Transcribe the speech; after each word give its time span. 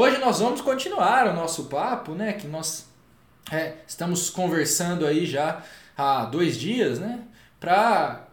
Hoje 0.00 0.18
nós 0.18 0.38
vamos 0.38 0.60
continuar 0.60 1.26
o 1.26 1.34
nosso 1.34 1.64
papo, 1.64 2.12
né? 2.12 2.32
Que 2.32 2.46
nós 2.46 2.86
é, 3.50 3.72
estamos 3.84 4.30
conversando 4.30 5.04
aí 5.04 5.26
já 5.26 5.60
há 5.96 6.24
dois 6.24 6.56
dias, 6.56 7.00
né? 7.00 7.24
Para 7.58 8.28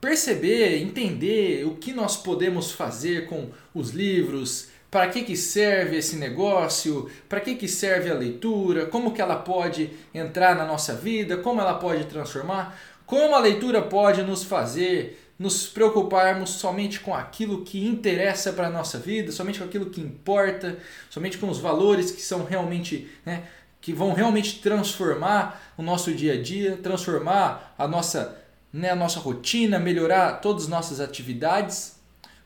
perceber, 0.00 0.80
entender 0.80 1.66
o 1.66 1.74
que 1.74 1.92
nós 1.92 2.16
podemos 2.16 2.70
fazer 2.70 3.26
com 3.26 3.50
os 3.74 3.90
livros, 3.90 4.68
para 4.88 5.08
que, 5.08 5.24
que 5.24 5.36
serve 5.36 5.96
esse 5.96 6.14
negócio, 6.14 7.10
para 7.28 7.40
que, 7.40 7.56
que 7.56 7.66
serve 7.66 8.08
a 8.08 8.14
leitura, 8.14 8.86
como 8.86 9.12
que 9.12 9.20
ela 9.20 9.34
pode 9.34 9.90
entrar 10.14 10.54
na 10.54 10.64
nossa 10.64 10.94
vida, 10.94 11.38
como 11.38 11.60
ela 11.60 11.74
pode 11.74 12.04
transformar, 12.04 12.78
como 13.04 13.34
a 13.34 13.40
leitura 13.40 13.82
pode 13.82 14.22
nos 14.22 14.44
fazer 14.44 15.23
nos 15.38 15.66
preocuparmos 15.66 16.50
somente 16.50 17.00
com 17.00 17.14
aquilo 17.14 17.62
que 17.62 17.84
interessa 17.86 18.52
para 18.52 18.68
a 18.68 18.70
nossa 18.70 18.98
vida, 18.98 19.32
somente 19.32 19.58
com 19.58 19.64
aquilo 19.64 19.90
que 19.90 20.00
importa, 20.00 20.78
somente 21.10 21.38
com 21.38 21.48
os 21.48 21.58
valores 21.58 22.10
que 22.10 22.22
são 22.22 22.44
realmente, 22.44 23.08
né, 23.26 23.44
que 23.80 23.92
vão 23.92 24.12
realmente 24.12 24.60
transformar 24.60 25.74
o 25.76 25.82
nosso 25.82 26.12
dia 26.14 26.34
a 26.34 26.42
dia, 26.42 26.76
transformar 26.76 27.74
a 27.76 27.88
nossa, 27.88 28.38
né, 28.72 28.90
a 28.90 28.96
nossa 28.96 29.18
rotina, 29.18 29.78
melhorar 29.78 30.40
todas 30.40 30.64
as 30.64 30.68
nossas 30.68 31.00
atividades. 31.00 31.96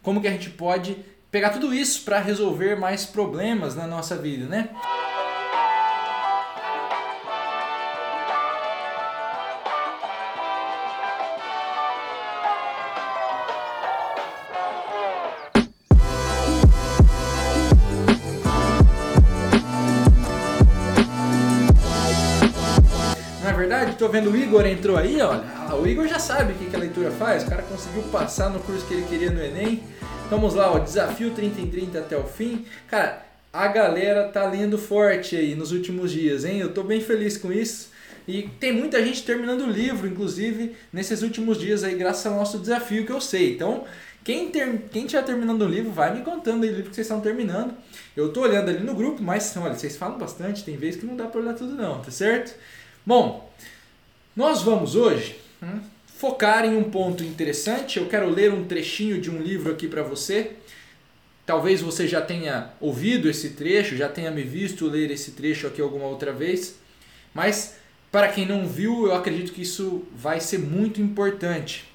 Como 0.02 0.20
que 0.20 0.28
a 0.28 0.32
gente 0.32 0.50
pode 0.50 0.96
pegar 1.30 1.50
tudo 1.50 1.74
isso 1.74 2.02
para 2.04 2.18
resolver 2.18 2.76
mais 2.76 3.04
problemas 3.04 3.74
na 3.74 3.86
nossa 3.86 4.16
vida, 4.16 4.46
né? 4.46 4.70
Tô 24.08 24.12
vendo 24.12 24.30
o 24.30 24.36
Igor 24.36 24.64
entrou 24.64 24.96
aí, 24.96 25.20
olha. 25.20 25.44
Ah, 25.68 25.76
o 25.76 25.86
Igor 25.86 26.08
já 26.08 26.18
sabe 26.18 26.54
o 26.54 26.56
que 26.56 26.74
a 26.74 26.78
leitura 26.78 27.10
faz, 27.10 27.42
o 27.42 27.46
cara 27.46 27.62
conseguiu 27.62 28.02
passar 28.04 28.48
no 28.48 28.58
curso 28.58 28.86
que 28.86 28.94
ele 28.94 29.02
queria 29.02 29.30
no 29.30 29.42
Enem. 29.42 29.82
Vamos 30.30 30.54
lá, 30.54 30.72
ó, 30.72 30.78
desafio 30.78 31.32
30 31.32 31.60
em 31.60 31.66
30 31.66 31.98
até 31.98 32.16
o 32.16 32.24
fim. 32.24 32.64
Cara, 32.86 33.22
a 33.52 33.68
galera 33.68 34.28
tá 34.28 34.46
lendo 34.46 34.78
forte 34.78 35.36
aí 35.36 35.54
nos 35.54 35.72
últimos 35.72 36.10
dias, 36.10 36.46
hein? 36.46 36.58
Eu 36.58 36.72
tô 36.72 36.82
bem 36.82 37.02
feliz 37.02 37.36
com 37.36 37.52
isso. 37.52 37.90
E 38.26 38.48
tem 38.58 38.72
muita 38.72 39.04
gente 39.04 39.22
terminando 39.24 39.60
o 39.62 39.70
livro, 39.70 40.06
inclusive, 40.06 40.74
nesses 40.90 41.20
últimos 41.20 41.58
dias 41.58 41.84
aí, 41.84 41.94
graças 41.94 42.24
ao 42.24 42.38
nosso 42.38 42.58
desafio 42.58 43.04
que 43.04 43.12
eu 43.12 43.20
sei. 43.20 43.52
Então, 43.52 43.84
quem, 44.24 44.50
quem 44.50 45.04
estiver 45.04 45.22
terminando 45.22 45.62
o 45.62 45.68
livro, 45.68 45.92
vai 45.92 46.14
me 46.16 46.24
contando 46.24 46.62
aí 46.62 46.70
o 46.70 46.76
livro 46.76 46.88
que 46.88 46.96
vocês 46.96 47.06
estão 47.06 47.20
terminando. 47.20 47.74
Eu 48.16 48.32
tô 48.32 48.40
olhando 48.40 48.70
ali 48.70 48.82
no 48.82 48.94
grupo, 48.94 49.22
mas 49.22 49.54
olha, 49.58 49.74
vocês 49.74 49.98
falam 49.98 50.16
bastante, 50.16 50.64
tem 50.64 50.78
vezes 50.78 50.98
que 50.98 51.04
não 51.04 51.14
dá 51.14 51.26
para 51.26 51.42
olhar 51.42 51.54
tudo 51.54 51.74
não, 51.74 52.00
tá 52.00 52.10
certo? 52.10 52.54
Bom, 53.04 53.48
nós 54.38 54.62
vamos 54.62 54.94
hoje 54.94 55.36
hum, 55.60 55.80
focar 56.06 56.64
em 56.64 56.76
um 56.76 56.84
ponto 56.84 57.24
interessante. 57.24 57.98
Eu 57.98 58.06
quero 58.06 58.30
ler 58.30 58.52
um 58.52 58.66
trechinho 58.66 59.20
de 59.20 59.28
um 59.28 59.42
livro 59.42 59.72
aqui 59.72 59.88
para 59.88 60.00
você. 60.00 60.52
Talvez 61.44 61.80
você 61.80 62.06
já 62.06 62.20
tenha 62.20 62.70
ouvido 62.80 63.28
esse 63.28 63.50
trecho, 63.50 63.96
já 63.96 64.08
tenha 64.08 64.30
me 64.30 64.44
visto 64.44 64.86
ler 64.86 65.10
esse 65.10 65.32
trecho 65.32 65.66
aqui 65.66 65.80
alguma 65.80 66.04
outra 66.04 66.32
vez. 66.32 66.76
Mas 67.34 67.74
para 68.12 68.28
quem 68.28 68.46
não 68.46 68.68
viu, 68.68 69.06
eu 69.06 69.14
acredito 69.16 69.52
que 69.52 69.62
isso 69.62 70.04
vai 70.14 70.38
ser 70.38 70.60
muito 70.60 71.02
importante. 71.02 71.92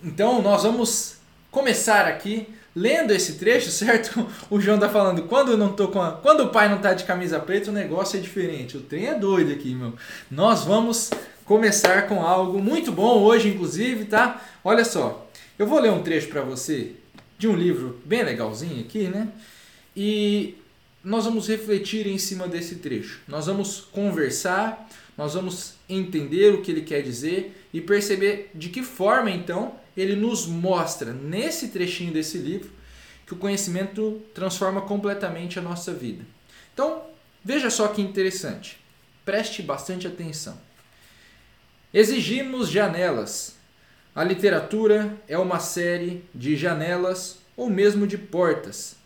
Então 0.00 0.40
nós 0.40 0.62
vamos 0.62 1.16
começar 1.50 2.06
aqui 2.06 2.46
lendo 2.78 3.12
esse 3.12 3.34
trecho, 3.34 3.70
certo? 3.72 4.26
O 4.48 4.60
João 4.60 4.78
tá 4.78 4.88
falando, 4.88 5.22
quando 5.22 5.56
não 5.56 5.72
tô 5.72 5.88
com 5.88 6.00
a... 6.00 6.12
quando 6.12 6.44
o 6.44 6.48
pai 6.50 6.68
não 6.68 6.78
tá 6.78 6.94
de 6.94 7.04
camisa 7.04 7.40
preta, 7.40 7.70
o 7.70 7.74
negócio 7.74 8.18
é 8.18 8.20
diferente. 8.22 8.76
O 8.76 8.80
trem 8.80 9.06
é 9.06 9.14
doido 9.14 9.52
aqui, 9.52 9.74
meu. 9.74 9.94
Nós 10.30 10.64
vamos 10.64 11.10
começar 11.44 12.06
com 12.06 12.22
algo 12.22 12.62
muito 12.62 12.92
bom 12.92 13.22
hoje, 13.22 13.48
inclusive, 13.48 14.04
tá? 14.04 14.40
Olha 14.62 14.84
só. 14.84 15.28
Eu 15.58 15.66
vou 15.66 15.80
ler 15.80 15.90
um 15.90 16.02
trecho 16.02 16.28
para 16.28 16.42
você 16.42 16.92
de 17.36 17.48
um 17.48 17.56
livro 17.56 18.00
bem 18.04 18.22
legalzinho 18.22 18.80
aqui, 18.80 19.08
né? 19.08 19.28
E 19.96 20.54
nós 21.02 21.24
vamos 21.24 21.48
refletir 21.48 22.06
em 22.06 22.18
cima 22.18 22.46
desse 22.46 22.76
trecho. 22.76 23.20
Nós 23.26 23.46
vamos 23.46 23.80
conversar, 23.80 24.88
nós 25.16 25.34
vamos 25.34 25.74
entender 25.88 26.54
o 26.54 26.62
que 26.62 26.70
ele 26.70 26.82
quer 26.82 27.02
dizer 27.02 27.66
e 27.72 27.80
perceber 27.80 28.50
de 28.54 28.68
que 28.68 28.82
forma 28.82 29.30
então 29.30 29.72
ele 30.00 30.14
nos 30.14 30.46
mostra 30.46 31.12
nesse 31.12 31.68
trechinho 31.68 32.12
desse 32.12 32.38
livro 32.38 32.70
que 33.26 33.34
o 33.34 33.36
conhecimento 33.36 34.22
transforma 34.34 34.80
completamente 34.80 35.58
a 35.58 35.62
nossa 35.62 35.92
vida. 35.92 36.24
Então, 36.72 37.02
veja 37.44 37.68
só 37.68 37.88
que 37.88 38.00
interessante. 38.00 38.78
Preste 39.24 39.62
bastante 39.62 40.06
atenção. 40.06 40.58
Exigimos 41.92 42.70
janelas. 42.70 43.56
A 44.14 44.24
literatura 44.24 45.16
é 45.26 45.36
uma 45.36 45.58
série 45.58 46.24
de 46.34 46.56
janelas 46.56 47.38
ou 47.56 47.68
mesmo 47.68 48.06
de 48.06 48.16
portas. 48.16 48.96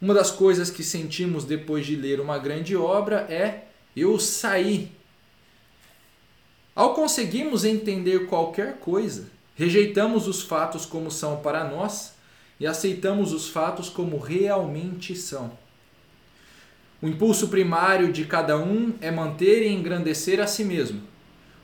Uma 0.00 0.14
das 0.14 0.30
coisas 0.30 0.70
que 0.70 0.82
sentimos 0.82 1.44
depois 1.44 1.86
de 1.86 1.94
ler 1.94 2.20
uma 2.20 2.38
grande 2.38 2.74
obra 2.74 3.26
é 3.28 3.66
eu 3.94 4.18
saí. 4.18 4.90
Ao 6.74 6.94
conseguirmos 6.94 7.64
entender 7.64 8.26
qualquer 8.26 8.78
coisa, 8.78 9.30
Rejeitamos 9.62 10.26
os 10.26 10.42
fatos 10.42 10.84
como 10.84 11.08
são 11.08 11.36
para 11.36 11.62
nós 11.62 12.14
e 12.58 12.66
aceitamos 12.66 13.32
os 13.32 13.48
fatos 13.48 13.88
como 13.88 14.18
realmente 14.18 15.14
são. 15.14 15.56
O 17.00 17.06
impulso 17.06 17.46
primário 17.46 18.12
de 18.12 18.24
cada 18.24 18.58
um 18.58 18.92
é 19.00 19.08
manter 19.08 19.62
e 19.62 19.72
engrandecer 19.72 20.40
a 20.40 20.48
si 20.48 20.64
mesmo. 20.64 21.00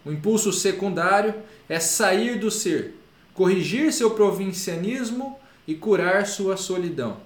O 0.04 0.12
impulso 0.12 0.52
secundário 0.52 1.34
é 1.68 1.80
sair 1.80 2.38
do 2.38 2.52
ser, 2.52 2.94
corrigir 3.34 3.92
seu 3.92 4.12
provincianismo 4.12 5.36
e 5.66 5.74
curar 5.74 6.24
sua 6.24 6.56
solidão. 6.56 7.16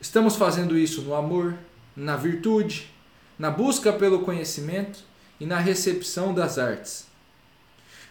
Estamos 0.00 0.34
fazendo 0.34 0.76
isso 0.76 1.00
no 1.02 1.14
amor, 1.14 1.54
na 1.94 2.16
virtude, 2.16 2.90
na 3.38 3.52
busca 3.52 3.92
pelo 3.92 4.22
conhecimento 4.24 4.98
e 5.38 5.46
na 5.46 5.60
recepção 5.60 6.34
das 6.34 6.58
artes. 6.58 7.13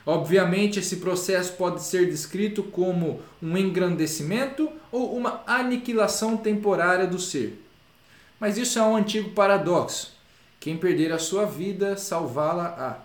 Obviamente, 0.06 0.80
esse 0.80 0.98
processo 0.98 1.54
pode 1.54 1.82
ser 1.82 2.10
descrito 2.10 2.62
como 2.64 3.22
um 3.42 3.58
engrandecimento 3.58 4.70
ou 4.92 5.16
uma 5.16 5.42
aniquilação 5.48 6.36
temporária 6.36 7.08
do 7.08 7.18
ser. 7.18 7.62
Mas 8.40 8.58
isso 8.58 8.78
é 8.78 8.84
um 8.84 8.98
antigo 8.98 9.30
paradoxo. 9.32 10.12
Quem 10.60 10.78
perder 10.78 11.14
a 11.14 11.20
sua 11.20 11.46
vida, 11.46 11.96
salvá-la-á. 11.96 13.00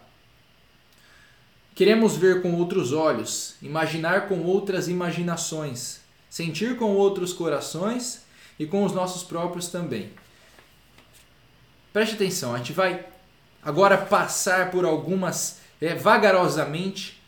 Queremos 1.74 2.16
ver 2.16 2.42
com 2.42 2.54
outros 2.54 2.92
olhos, 2.92 3.54
imaginar 3.62 4.26
com 4.26 4.42
outras 4.42 4.88
imaginações, 4.88 6.00
sentir 6.28 6.76
com 6.76 6.96
outros 6.96 7.32
corações 7.32 8.24
e 8.58 8.66
com 8.66 8.82
os 8.82 8.92
nossos 8.92 9.22
próprios 9.22 9.68
também. 9.68 10.10
Preste 11.92 12.16
atenção, 12.16 12.52
a 12.52 12.58
gente 12.58 12.72
vai 12.72 13.06
agora 13.62 13.96
passar 13.96 14.72
por 14.72 14.84
algumas 14.84 15.60
é, 15.80 15.94
vagarosamente 15.94 17.20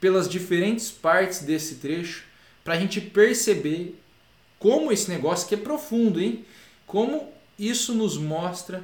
pelas 0.00 0.28
diferentes 0.28 0.90
partes 0.90 1.40
desse 1.40 1.76
trecho 1.76 2.24
para 2.64 2.74
a 2.74 2.78
gente 2.78 3.00
perceber 3.00 3.98
como 4.58 4.92
esse 4.92 5.10
negócio 5.10 5.48
que 5.48 5.54
é 5.54 5.58
profundo, 5.58 6.20
hein? 6.20 6.44
Como 6.86 7.32
isso 7.58 7.94
nos 7.94 8.16
mostra, 8.16 8.82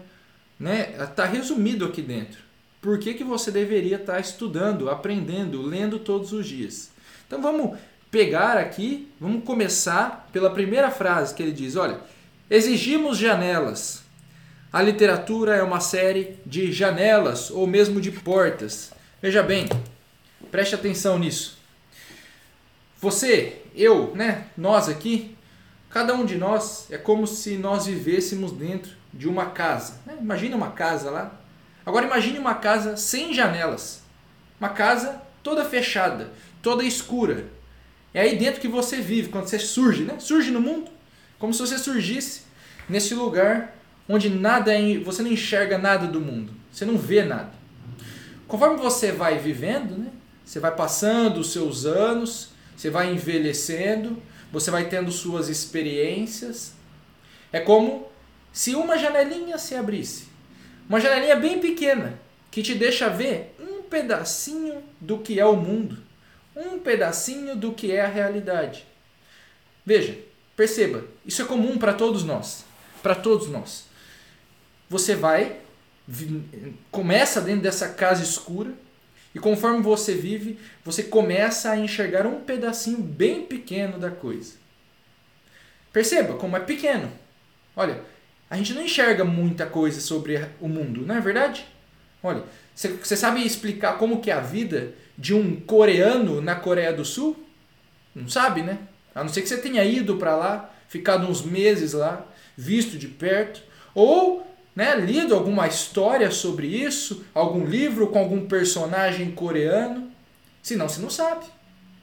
né? 0.58 0.94
Está 1.00 1.24
resumido 1.24 1.84
aqui 1.84 2.00
dentro. 2.00 2.38
Por 2.80 2.98
que, 2.98 3.14
que 3.14 3.24
você 3.24 3.50
deveria 3.50 3.96
estar 3.96 4.14
tá 4.14 4.20
estudando, 4.20 4.90
aprendendo, 4.90 5.62
lendo 5.62 5.98
todos 5.98 6.32
os 6.32 6.46
dias? 6.46 6.90
Então 7.26 7.40
vamos 7.40 7.78
pegar 8.10 8.58
aqui, 8.58 9.08
vamos 9.20 9.44
começar 9.44 10.28
pela 10.32 10.50
primeira 10.50 10.90
frase 10.90 11.34
que 11.34 11.42
ele 11.42 11.52
diz: 11.52 11.76
olha, 11.76 12.00
exigimos 12.48 13.18
janelas. 13.18 14.02
A 14.72 14.82
literatura 14.82 15.54
é 15.54 15.62
uma 15.62 15.80
série 15.80 16.36
de 16.44 16.72
janelas 16.72 17.50
ou 17.50 17.66
mesmo 17.66 18.00
de 18.00 18.10
portas 18.10 18.90
Veja 19.24 19.42
bem, 19.42 19.66
preste 20.50 20.74
atenção 20.74 21.18
nisso. 21.18 21.56
Você, 23.00 23.62
eu, 23.74 24.14
né, 24.14 24.48
nós 24.54 24.86
aqui, 24.86 25.34
cada 25.88 26.12
um 26.12 26.26
de 26.26 26.36
nós 26.36 26.88
é 26.90 26.98
como 26.98 27.26
se 27.26 27.56
nós 27.56 27.86
vivêssemos 27.86 28.52
dentro 28.52 28.92
de 29.14 29.26
uma 29.26 29.46
casa. 29.46 29.98
Né? 30.04 30.18
Imagine 30.20 30.54
uma 30.54 30.72
casa 30.72 31.10
lá. 31.10 31.40
Agora 31.86 32.04
imagine 32.04 32.38
uma 32.38 32.56
casa 32.56 32.98
sem 32.98 33.32
janelas. 33.32 34.02
Uma 34.60 34.68
casa 34.68 35.22
toda 35.42 35.64
fechada, 35.64 36.30
toda 36.60 36.84
escura. 36.84 37.46
É 38.12 38.20
aí 38.20 38.36
dentro 38.36 38.60
que 38.60 38.68
você 38.68 39.00
vive, 39.00 39.30
quando 39.30 39.46
você 39.46 39.58
surge, 39.58 40.02
né? 40.02 40.18
Surge 40.18 40.50
no 40.50 40.60
mundo, 40.60 40.90
como 41.38 41.54
se 41.54 41.60
você 41.60 41.78
surgisse 41.78 42.42
nesse 42.86 43.14
lugar 43.14 43.74
onde 44.06 44.28
nada 44.28 44.78
é, 44.78 44.98
você 44.98 45.22
não 45.22 45.32
enxerga 45.32 45.78
nada 45.78 46.06
do 46.06 46.20
mundo. 46.20 46.52
Você 46.70 46.84
não 46.84 46.98
vê 46.98 47.24
nada. 47.24 47.63
Conforme 48.46 48.76
você 48.76 49.12
vai 49.12 49.38
vivendo, 49.38 49.96
né? 49.96 50.10
Você 50.44 50.60
vai 50.60 50.74
passando 50.74 51.38
os 51.38 51.52
seus 51.52 51.86
anos, 51.86 52.50
você 52.76 52.90
vai 52.90 53.12
envelhecendo, 53.12 54.22
você 54.52 54.70
vai 54.70 54.88
tendo 54.88 55.10
suas 55.10 55.48
experiências. 55.48 56.74
É 57.52 57.60
como 57.60 58.08
se 58.52 58.74
uma 58.74 58.98
janelinha 58.98 59.58
se 59.58 59.74
abrisse. 59.74 60.28
Uma 60.88 61.00
janelinha 61.00 61.36
bem 61.36 61.58
pequena 61.60 62.18
que 62.50 62.62
te 62.62 62.74
deixa 62.74 63.08
ver 63.08 63.56
um 63.58 63.82
pedacinho 63.82 64.82
do 65.00 65.18
que 65.18 65.40
é 65.40 65.46
o 65.46 65.56
mundo, 65.56 65.98
um 66.54 66.78
pedacinho 66.78 67.56
do 67.56 67.72
que 67.72 67.90
é 67.90 68.02
a 68.02 68.08
realidade. 68.08 68.84
Veja, 69.84 70.16
perceba, 70.54 71.04
isso 71.26 71.42
é 71.42 71.44
comum 71.44 71.78
para 71.78 71.94
todos 71.94 72.22
nós, 72.22 72.64
para 73.02 73.14
todos 73.14 73.48
nós. 73.48 73.86
Você 74.88 75.16
vai 75.16 75.60
começa 76.90 77.40
dentro 77.40 77.62
dessa 77.62 77.88
casa 77.88 78.22
escura 78.22 78.72
e 79.34 79.38
conforme 79.38 79.82
você 79.82 80.14
vive, 80.14 80.58
você 80.84 81.02
começa 81.02 81.70
a 81.70 81.76
enxergar 81.76 82.26
um 82.26 82.40
pedacinho 82.40 82.98
bem 82.98 83.42
pequeno 83.46 83.98
da 83.98 84.10
coisa. 84.10 84.54
Perceba 85.92 86.34
como 86.34 86.56
é 86.56 86.60
pequeno. 86.60 87.10
Olha, 87.74 88.00
a 88.48 88.56
gente 88.56 88.72
não 88.74 88.82
enxerga 88.82 89.24
muita 89.24 89.66
coisa 89.66 90.00
sobre 90.00 90.46
o 90.60 90.68
mundo, 90.68 91.04
não 91.04 91.16
é 91.16 91.20
verdade? 91.20 91.66
Olha, 92.22 92.44
você 92.74 93.16
sabe 93.16 93.44
explicar 93.44 93.98
como 93.98 94.20
que 94.20 94.30
é 94.30 94.34
a 94.34 94.40
vida 94.40 94.94
de 95.16 95.34
um 95.34 95.60
coreano 95.60 96.40
na 96.40 96.54
Coreia 96.54 96.92
do 96.92 97.04
Sul? 97.04 97.36
Não 98.14 98.28
sabe, 98.28 98.62
né? 98.62 98.78
A 99.14 99.22
não 99.22 99.28
ser 99.28 99.42
que 99.42 99.48
você 99.48 99.58
tenha 99.58 99.84
ido 99.84 100.16
para 100.16 100.36
lá, 100.36 100.72
ficado 100.88 101.26
uns 101.28 101.42
meses 101.42 101.92
lá, 101.92 102.26
visto 102.56 102.96
de 102.96 103.08
perto, 103.08 103.62
ou 103.94 104.46
né, 104.74 104.96
lido 104.96 105.34
alguma 105.34 105.68
história 105.68 106.30
sobre 106.30 106.66
isso, 106.66 107.24
algum 107.32 107.64
livro 107.64 108.08
com 108.08 108.18
algum 108.18 108.46
personagem 108.46 109.30
coreano. 109.30 110.10
Senão 110.62 110.88
você 110.88 111.00
não 111.00 111.10
sabe. 111.10 111.46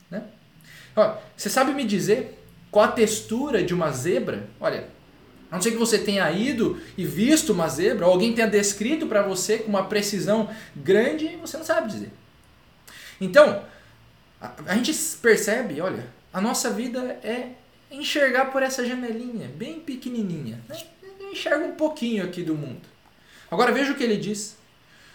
Né? 0.10 0.24
Ó, 0.96 1.16
você 1.36 1.50
sabe 1.50 1.74
me 1.74 1.84
dizer 1.84 2.38
qual 2.70 2.86
a 2.86 2.92
textura 2.92 3.64
de 3.64 3.74
uma 3.74 3.92
zebra? 3.92 4.48
Olha, 4.60 4.88
a 5.52 5.56
não 5.56 5.62
ser 5.62 5.72
que 5.72 5.78
você 5.78 6.00
tenha 6.00 6.32
ido 6.32 6.82
e 6.98 7.06
visto 7.06 7.52
uma 7.52 7.68
zebra, 7.68 8.06
ou 8.06 8.14
alguém 8.14 8.34
tenha 8.34 8.48
descrito 8.48 9.06
para 9.08 9.22
você 9.22 9.58
com 9.58 9.68
uma 9.68 9.86
precisão 9.88 10.50
grande, 10.74 11.36
você 11.42 11.58
não 11.58 11.66
sabe 11.66 11.92
dizer. 11.92 12.12
Então, 13.20 13.62
a, 14.40 14.52
a 14.68 14.76
gente 14.76 14.94
percebe, 15.22 15.82
olha, 15.82 16.08
a 16.32 16.40
nossa 16.40 16.70
vida 16.70 17.20
é 17.22 17.50
enxergar 17.92 18.46
por 18.46 18.64
essa 18.64 18.86
janelinha, 18.86 19.50
bem 19.50 19.82
pequenininha. 19.82 20.62
Né? 20.70 20.78
Enxerga 21.32 21.66
um 21.66 21.76
pouquinho 21.76 22.24
aqui 22.24 22.44
do 22.44 22.56
mundo. 22.56 22.82
Agora 23.50 23.72
veja 23.72 23.92
o 23.92 23.96
que 23.96 24.04
ele 24.04 24.18
diz. 24.18 24.58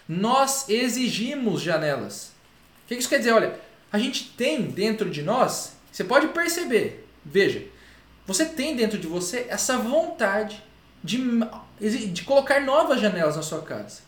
Nós 0.07 0.69
exigimos 0.69 1.61
janelas. 1.61 2.31
O 2.83 2.87
que 2.87 2.95
isso 2.95 3.09
quer 3.09 3.17
dizer? 3.17 3.31
Olha, 3.31 3.59
a 3.91 3.97
gente 3.97 4.31
tem 4.37 4.63
dentro 4.63 5.09
de 5.09 5.21
nós, 5.21 5.75
você 5.91 6.03
pode 6.03 6.27
perceber, 6.27 7.07
veja, 7.25 7.63
você 8.25 8.45
tem 8.45 8.75
dentro 8.75 8.97
de 8.97 9.07
você 9.07 9.47
essa 9.49 9.77
vontade 9.77 10.61
de, 11.03 11.17
de 12.07 12.23
colocar 12.23 12.61
novas 12.61 12.99
janelas 12.99 13.35
na 13.35 13.41
sua 13.41 13.61
casa. 13.61 14.01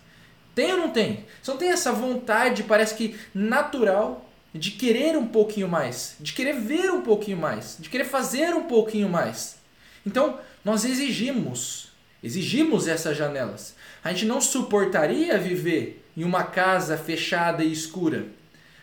Tem 0.54 0.72
ou 0.74 0.78
não 0.78 0.90
tem? 0.90 1.26
Você 1.42 1.52
não 1.52 1.58
tem 1.58 1.70
essa 1.70 1.92
vontade, 1.92 2.64
parece 2.64 2.96
que 2.96 3.18
natural, 3.34 4.30
de 4.54 4.72
querer 4.72 5.16
um 5.16 5.28
pouquinho 5.28 5.68
mais, 5.68 6.16
de 6.20 6.34
querer 6.34 6.54
ver 6.54 6.92
um 6.92 7.02
pouquinho 7.02 7.38
mais, 7.38 7.78
de 7.80 7.90
querer 7.90 8.06
fazer 8.06 8.54
um 8.54 8.64
pouquinho 8.64 9.08
mais. 9.08 9.58
Então, 10.06 10.40
nós 10.66 10.84
exigimos 10.86 11.89
Exigimos 12.24 12.88
essas 12.88 13.16
janelas. 13.16 13.76
A 14.04 14.12
gente 14.12 14.26
não 14.26 14.42
suportaria 14.42 15.38
viver 15.38 16.06
em 16.16 16.24
uma 16.24 16.44
casa 16.44 16.98
fechada 16.98 17.64
e 17.64 17.72
escura. 17.72 18.28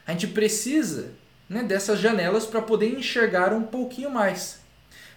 A 0.06 0.12
gente 0.12 0.28
precisa 0.28 1.12
né, 1.48 1.62
dessas 1.62 2.00
janelas 2.00 2.46
para 2.46 2.62
poder 2.62 2.88
enxergar 2.98 3.52
um 3.52 3.62
pouquinho 3.62 4.10
mais. 4.10 4.60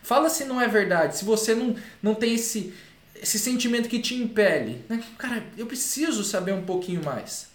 Fala 0.01 0.29
se 0.29 0.45
não 0.45 0.61
é 0.61 0.67
verdade, 0.67 1.17
se 1.17 1.25
você 1.25 1.53
não, 1.53 1.75
não 2.01 2.15
tem 2.15 2.35
esse, 2.35 2.73
esse 3.21 3.37
sentimento 3.37 3.89
que 3.89 3.99
te 3.99 4.15
impele. 4.15 4.83
Né? 4.87 5.03
Cara, 5.17 5.43
eu 5.57 5.65
preciso 5.65 6.23
saber 6.23 6.53
um 6.53 6.63
pouquinho 6.63 7.03
mais. 7.03 7.47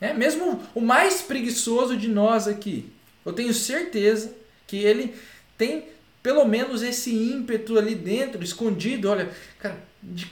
É, 0.00 0.12
mesmo 0.12 0.62
o 0.74 0.80
mais 0.80 1.22
preguiçoso 1.22 1.96
de 1.96 2.08
nós 2.08 2.46
aqui, 2.46 2.92
eu 3.24 3.32
tenho 3.32 3.54
certeza 3.54 4.34
que 4.66 4.76
ele 4.76 5.14
tem 5.56 5.88
pelo 6.22 6.44
menos 6.44 6.82
esse 6.82 7.14
ímpeto 7.14 7.78
ali 7.78 7.94
dentro, 7.94 8.42
escondido, 8.42 9.08
olha, 9.08 9.30
cara, 9.60 9.80
de 10.06 10.26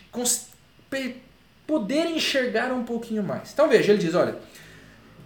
poder 1.67 2.07
enxergar 2.07 2.73
um 2.73 2.85
pouquinho 2.85 3.23
mais. 3.23 3.53
Então 3.53 3.69
veja, 3.69 3.93
ele 3.93 4.03
diz, 4.03 4.15
olha, 4.15 4.37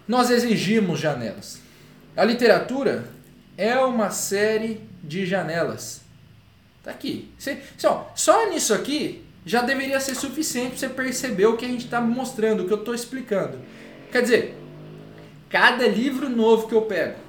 nós 0.07 0.29
exigimos 0.29 0.99
janelas. 0.99 1.61
A 2.15 2.23
literatura 2.23 3.05
é 3.57 3.77
uma 3.77 4.09
série 4.09 4.81
de 5.03 5.25
janelas. 5.25 6.01
Tá 6.83 6.91
aqui. 6.91 7.31
Só, 7.77 8.11
só 8.15 8.49
nisso 8.49 8.73
aqui 8.73 9.23
já 9.45 9.61
deveria 9.61 9.99
ser 9.99 10.15
suficiente 10.15 10.71
para 10.71 10.79
você 10.79 10.89
perceber 10.89 11.45
o 11.45 11.57
que 11.57 11.65
a 11.65 11.69
gente 11.69 11.85
está 11.85 12.01
mostrando, 12.01 12.63
o 12.63 12.67
que 12.67 12.73
eu 12.73 12.79
estou 12.79 12.93
explicando. 12.93 13.59
Quer 14.11 14.21
dizer, 14.21 14.57
cada 15.49 15.87
livro 15.87 16.29
novo 16.29 16.67
que 16.67 16.75
eu 16.75 16.83
pego, 16.83 17.19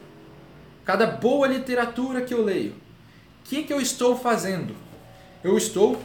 cada 0.84 1.06
boa 1.06 1.46
literatura 1.46 2.22
que 2.22 2.34
eu 2.34 2.42
leio, 2.42 2.74
que, 3.50 3.64
que 3.64 3.72
eu 3.72 3.80
estou 3.80 4.16
fazendo? 4.16 4.76
Eu 5.42 5.58
estou 5.58 6.00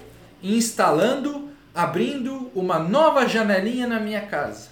instalando, 0.53 1.49
abrindo 1.73 2.51
uma 2.53 2.77
nova 2.77 3.27
janelinha 3.27 3.87
na 3.87 3.99
minha 3.99 4.21
casa, 4.21 4.69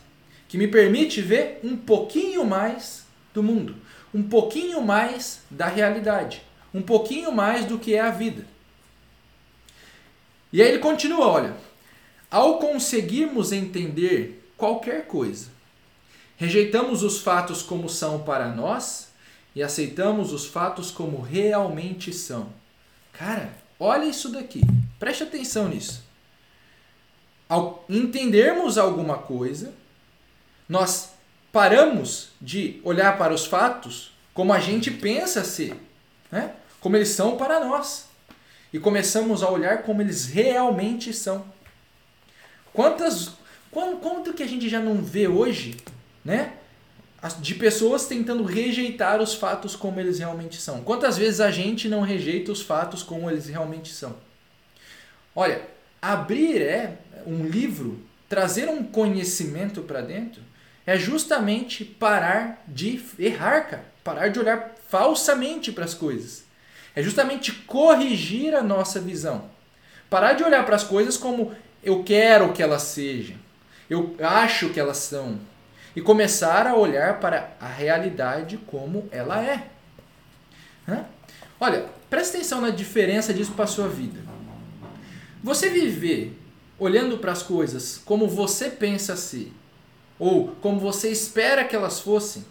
que 0.48 0.58
me 0.58 0.68
permite 0.68 1.22
ver 1.22 1.60
um 1.64 1.76
pouquinho 1.76 2.46
mais 2.46 3.06
do 3.34 3.42
mundo, 3.42 3.76
um 4.14 4.22
pouquinho 4.22 4.82
mais 4.82 5.42
da 5.50 5.66
realidade, 5.66 6.44
um 6.74 6.82
pouquinho 6.82 7.32
mais 7.32 7.66
do 7.66 7.80
que 7.80 7.96
é 7.96 8.00
a 8.00 8.12
vida. 8.12 8.46
E 10.52 10.62
aí 10.62 10.70
ele 10.70 10.80
continua, 10.80 11.26
olha, 11.26 11.56
ao 12.30 12.60
conseguirmos 12.60 13.52
entender 13.52 14.48
qualquer 14.56 15.08
coisa, 15.08 15.48
rejeitamos 16.38 17.02
os 17.02 17.20
fatos 17.20 17.64
como 17.64 17.90
são 17.90 18.22
para 18.22 18.50
nós 18.50 19.12
e 19.56 19.64
aceitamos 19.64 20.32
os 20.32 20.46
fatos 20.46 20.92
como 20.92 21.20
realmente 21.20 22.14
são. 22.14 22.54
Cara, 23.12 23.50
olha 23.80 24.06
isso 24.06 24.30
daqui. 24.30 24.62
Preste 25.04 25.24
atenção 25.24 25.68
nisso. 25.68 26.02
Ao 27.50 27.84
entendermos 27.90 28.78
alguma 28.78 29.18
coisa, 29.18 29.74
nós 30.68 31.10
paramos 31.52 32.30
de 32.40 32.80
olhar 32.86 33.18
para 33.18 33.34
os 33.34 33.46
fatos 33.46 34.14
como 34.34 34.54
a 34.54 34.62
gente 34.62 34.90
pensa 34.90 35.44
ser, 35.44 35.76
né? 36.32 36.54
como 36.80 36.96
eles 36.96 37.10
são 37.10 37.36
para 37.36 37.60
nós. 37.60 38.06
E 38.72 38.80
começamos 38.80 39.44
a 39.44 39.50
olhar 39.50 39.84
como 39.84 40.02
eles 40.02 40.26
realmente 40.26 41.12
são. 41.12 41.46
Quantas, 42.72 43.32
quanto, 43.70 43.98
quanto 43.98 44.34
que 44.34 44.42
a 44.42 44.48
gente 44.48 44.70
já 44.70 44.80
não 44.80 45.04
vê 45.04 45.28
hoje, 45.28 45.76
né? 46.24 46.54
de 47.42 47.56
pessoas 47.56 48.06
tentando 48.06 48.46
rejeitar 48.46 49.22
os 49.22 49.34
fatos 49.34 49.76
como 49.76 50.00
eles 50.00 50.20
realmente 50.20 50.62
são. 50.62 50.82
Quantas 50.82 51.18
vezes 51.18 51.42
a 51.42 51.52
gente 51.52 51.90
não 51.90 52.00
rejeita 52.00 52.54
os 52.54 52.62
fatos 52.62 53.04
como 53.04 53.30
eles 53.30 53.48
realmente 53.48 53.94
são? 53.94 54.16
Olha, 55.36 55.62
abrir 56.02 56.62
é 56.62 56.98
um 57.26 57.46
livro, 57.46 58.00
trazer 58.30 58.70
um 58.70 58.84
conhecimento 58.84 59.82
para 59.82 60.02
dentro, 60.02 60.42
é 60.86 60.98
justamente 60.98 61.86
parar 61.86 62.64
de 62.68 63.02
errar, 63.18 63.62
cara. 63.62 63.94
Parar 64.04 64.28
de 64.28 64.40
olhar 64.40 64.76
falsamente 64.90 65.72
para 65.72 65.86
as 65.86 65.94
coisas. 65.94 66.44
É 66.96 67.02
justamente 67.02 67.52
corrigir 67.52 68.54
a 68.54 68.62
nossa 68.62 69.00
visão. 69.00 69.50
Parar 70.10 70.34
de 70.34 70.44
olhar 70.44 70.66
para 70.66 70.76
as 70.76 70.84
coisas 70.84 71.18
como 71.18 71.56
eu 71.84 72.04
quero 72.04 72.54
que 72.54 72.64
elas 72.64 72.84
sejam, 72.84 73.36
eu 73.90 74.16
acho 74.20 74.70
que 74.70 74.80
elas 74.80 74.98
são, 74.98 75.40
e 75.96 76.02
começar 76.02 76.66
a 76.66 76.76
olhar 76.76 77.20
para 77.20 77.52
a 77.60 77.68
realidade 77.68 78.58
como 78.58 79.08
ela 79.12 79.44
é. 79.44 79.68
Hã? 80.88 81.06
Olha, 81.60 81.86
presta 82.10 82.38
atenção 82.38 82.62
na 82.62 82.70
diferença 82.70 83.34
disso 83.34 83.52
para 83.52 83.66
a 83.66 83.68
sua 83.68 83.88
vida. 83.88 84.20
Você 85.44 85.70
viver 85.70 86.40
olhando 86.80 87.18
para 87.18 87.34
as 87.34 87.44
coisas 87.44 88.02
como 88.06 88.30
você 88.30 88.70
pensa 88.70 89.18
ser, 89.18 89.52
ou 90.18 90.56
como 90.62 90.80
você 90.80 91.10
espera 91.10 91.66
que 91.66 91.76
elas 91.76 92.00
fossem, 92.00 92.46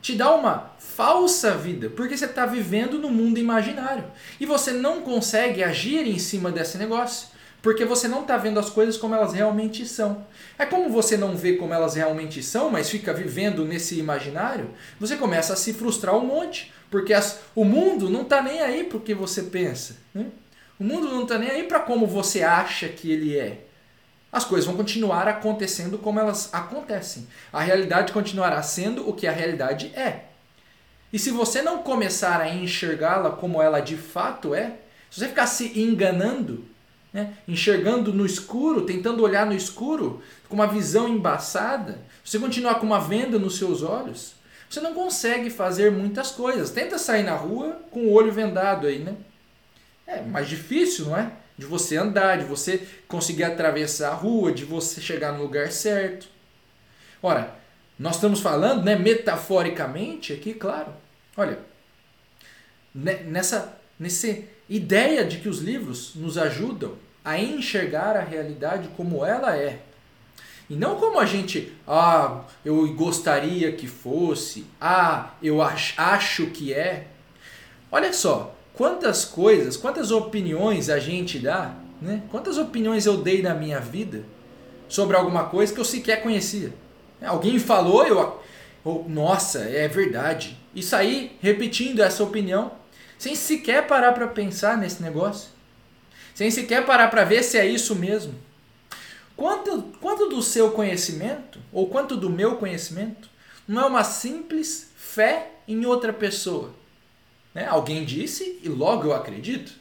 te 0.00 0.14
dá 0.14 0.32
uma 0.32 0.70
falsa 0.78 1.56
vida, 1.56 1.90
porque 1.90 2.16
você 2.16 2.26
está 2.26 2.46
vivendo 2.46 2.98
no 2.98 3.10
mundo 3.10 3.38
imaginário 3.38 4.04
e 4.38 4.46
você 4.46 4.70
não 4.70 5.00
consegue 5.00 5.64
agir 5.64 6.06
em 6.06 6.18
cima 6.18 6.52
desse 6.52 6.78
negócio. 6.78 7.34
Porque 7.60 7.86
você 7.86 8.06
não 8.06 8.20
está 8.20 8.36
vendo 8.36 8.60
as 8.60 8.68
coisas 8.68 8.98
como 8.98 9.14
elas 9.14 9.32
realmente 9.32 9.86
são. 9.86 10.26
É 10.58 10.66
como 10.66 10.90
você 10.90 11.16
não 11.16 11.34
vê 11.34 11.54
como 11.54 11.72
elas 11.72 11.94
realmente 11.94 12.42
são, 12.42 12.68
mas 12.68 12.90
fica 12.90 13.14
vivendo 13.14 13.64
nesse 13.64 13.98
imaginário, 13.98 14.68
você 15.00 15.16
começa 15.16 15.54
a 15.54 15.56
se 15.56 15.72
frustrar 15.72 16.14
um 16.14 16.26
monte. 16.26 16.70
Porque 16.90 17.14
as, 17.14 17.40
o 17.54 17.64
mundo 17.64 18.10
não 18.10 18.20
está 18.20 18.42
nem 18.42 18.60
aí 18.60 18.86
o 18.92 19.00
que 19.00 19.14
você 19.14 19.44
pensa. 19.44 19.96
Né? 20.14 20.26
O 20.78 20.84
mundo 20.84 21.08
não 21.08 21.22
está 21.22 21.38
nem 21.38 21.50
aí 21.50 21.62
para 21.64 21.80
como 21.80 22.06
você 22.06 22.42
acha 22.42 22.88
que 22.88 23.10
ele 23.10 23.36
é. 23.36 23.64
As 24.32 24.44
coisas 24.44 24.66
vão 24.66 24.76
continuar 24.76 25.28
acontecendo 25.28 25.96
como 25.96 26.18
elas 26.18 26.52
acontecem. 26.52 27.28
A 27.52 27.60
realidade 27.60 28.12
continuará 28.12 28.60
sendo 28.62 29.08
o 29.08 29.12
que 29.12 29.28
a 29.28 29.32
realidade 29.32 29.92
é. 29.94 30.24
E 31.12 31.18
se 31.18 31.30
você 31.30 31.62
não 31.62 31.78
começar 31.78 32.40
a 32.40 32.52
enxergá-la 32.52 33.30
como 33.30 33.62
ela 33.62 33.78
de 33.78 33.96
fato 33.96 34.52
é, 34.52 34.72
se 35.08 35.20
você 35.20 35.28
ficar 35.28 35.46
se 35.46 35.78
enganando, 35.78 36.64
né, 37.12 37.34
enxergando 37.46 38.12
no 38.12 38.26
escuro, 38.26 38.84
tentando 38.84 39.22
olhar 39.22 39.46
no 39.46 39.54
escuro, 39.54 40.20
com 40.48 40.56
uma 40.56 40.66
visão 40.66 41.08
embaçada, 41.08 42.00
se 42.24 42.32
você 42.32 42.38
continuar 42.40 42.80
com 42.80 42.86
uma 42.86 42.98
venda 42.98 43.38
nos 43.38 43.56
seus 43.56 43.84
olhos, 43.84 44.34
você 44.68 44.80
não 44.80 44.92
consegue 44.92 45.50
fazer 45.50 45.92
muitas 45.92 46.32
coisas. 46.32 46.70
Tenta 46.70 46.98
sair 46.98 47.22
na 47.22 47.36
rua 47.36 47.80
com 47.92 48.00
o 48.00 48.12
olho 48.12 48.32
vendado 48.32 48.88
aí, 48.88 48.98
né? 48.98 49.14
É 50.06 50.20
mais 50.20 50.48
difícil, 50.48 51.06
não 51.06 51.16
é? 51.16 51.32
De 51.56 51.66
você 51.66 51.96
andar, 51.96 52.38
de 52.38 52.44
você 52.44 52.86
conseguir 53.08 53.44
atravessar 53.44 54.10
a 54.10 54.14
rua, 54.14 54.52
de 54.52 54.64
você 54.64 55.00
chegar 55.00 55.32
no 55.32 55.42
lugar 55.42 55.70
certo. 55.70 56.26
Ora, 57.22 57.54
nós 57.98 58.16
estamos 58.16 58.40
falando, 58.40 58.84
né, 58.84 58.96
metaforicamente 58.96 60.32
aqui, 60.32 60.52
claro. 60.52 60.92
Olha, 61.36 61.58
nessa, 62.94 63.78
nessa 63.98 64.36
ideia 64.68 65.24
de 65.24 65.38
que 65.38 65.48
os 65.48 65.60
livros 65.60 66.14
nos 66.14 66.36
ajudam 66.36 66.96
a 67.24 67.38
enxergar 67.38 68.16
a 68.16 68.20
realidade 68.20 68.88
como 68.96 69.24
ela 69.24 69.56
é. 69.56 69.80
E 70.68 70.74
não 70.74 70.96
como 70.96 71.18
a 71.18 71.26
gente, 71.26 71.72
ah, 71.86 72.44
eu 72.64 72.92
gostaria 72.94 73.72
que 73.72 73.86
fosse, 73.86 74.66
ah, 74.80 75.34
eu 75.42 75.60
acho 75.62 76.46
que 76.46 76.72
é. 76.72 77.06
Olha 77.92 78.12
só, 78.12 78.53
quantas 78.74 79.24
coisas, 79.24 79.76
quantas 79.76 80.10
opiniões 80.10 80.90
a 80.90 80.98
gente 80.98 81.38
dá, 81.38 81.74
né? 82.02 82.22
Quantas 82.30 82.58
opiniões 82.58 83.06
eu 83.06 83.16
dei 83.16 83.40
na 83.40 83.54
minha 83.54 83.80
vida 83.80 84.24
sobre 84.88 85.16
alguma 85.16 85.44
coisa 85.44 85.72
que 85.72 85.80
eu 85.80 85.84
sequer 85.84 86.22
conhecia. 86.22 86.72
Alguém 87.22 87.58
falou, 87.58 88.06
eu, 88.06 88.40
oh, 88.84 89.04
nossa, 89.08 89.60
é 89.60 89.88
verdade. 89.88 90.58
E 90.74 90.82
sair 90.82 91.38
repetindo 91.40 92.00
essa 92.00 92.22
opinião 92.22 92.72
sem 93.16 93.34
sequer 93.34 93.86
parar 93.86 94.12
para 94.12 94.26
pensar 94.26 94.76
nesse 94.76 95.02
negócio, 95.02 95.48
sem 96.34 96.50
sequer 96.50 96.84
parar 96.84 97.08
para 97.08 97.24
ver 97.24 97.42
se 97.42 97.56
é 97.56 97.64
isso 97.64 97.94
mesmo. 97.94 98.34
Quanto, 99.36 99.82
quanto 100.00 100.28
do 100.28 100.42
seu 100.42 100.72
conhecimento, 100.72 101.58
ou 101.72 101.88
quanto 101.88 102.16
do 102.16 102.28
meu 102.28 102.56
conhecimento, 102.56 103.30
não 103.66 103.82
é 103.82 103.86
uma 103.86 104.04
simples 104.04 104.90
fé 104.96 105.52
em 105.66 105.86
outra 105.86 106.12
pessoa? 106.12 106.74
Né? 107.54 107.66
Alguém 107.66 108.04
disse 108.04 108.58
e 108.62 108.68
logo 108.68 109.04
eu 109.04 109.14
acredito. 109.14 109.72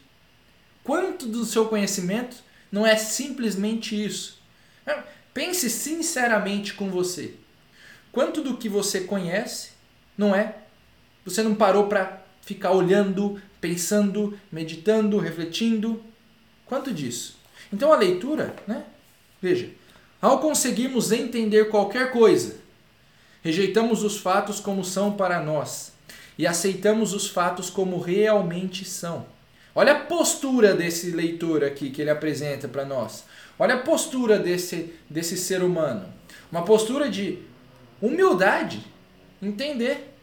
Quanto 0.83 1.25
do 1.25 1.43
seu 1.43 1.65
conhecimento 1.67 2.37
não 2.71 2.85
é 2.85 2.95
simplesmente 2.95 4.01
isso? 4.01 4.39
É, 4.85 5.01
pense 5.33 5.69
sinceramente 5.69 6.73
com 6.75 6.89
você. 6.89 7.33
Quanto 8.11 8.41
do 8.41 8.57
que 8.57 8.69
você 8.69 9.01
conhece 9.01 9.71
não 10.15 10.35
é? 10.35 10.57
Você 11.25 11.41
não 11.41 11.55
parou 11.55 11.87
para 11.87 12.21
ficar 12.41 12.71
olhando, 12.71 13.41
pensando, 13.59 14.37
meditando, 14.51 15.17
refletindo? 15.17 16.03
Quanto 16.65 16.93
disso? 16.93 17.37
Então 17.71 17.91
a 17.91 17.97
leitura, 17.97 18.55
né? 18.67 18.83
Veja, 19.41 19.71
ao 20.21 20.39
conseguirmos 20.39 21.11
entender 21.11 21.69
qualquer 21.69 22.11
coisa, 22.11 22.57
rejeitamos 23.41 24.03
os 24.03 24.17
fatos 24.17 24.59
como 24.59 24.83
são 24.83 25.13
para 25.13 25.39
nós 25.39 25.92
e 26.37 26.47
aceitamos 26.47 27.13
os 27.13 27.29
fatos 27.29 27.69
como 27.69 27.99
realmente 27.99 28.85
são. 28.85 29.25
Olha 29.75 29.93
a 29.93 29.99
postura 30.01 30.73
desse 30.73 31.11
leitor 31.11 31.63
aqui 31.63 31.89
que 31.89 32.01
ele 32.01 32.11
apresenta 32.11 32.67
para 32.67 32.85
nós. 32.85 33.23
Olha 33.57 33.75
a 33.75 33.79
postura 33.79 34.37
desse, 34.37 34.93
desse 35.09 35.35
ser 35.37 35.63
humano. 35.63 36.05
Uma 36.51 36.63
postura 36.63 37.09
de 37.09 37.39
humildade. 38.01 38.85
Entender. 39.41 40.13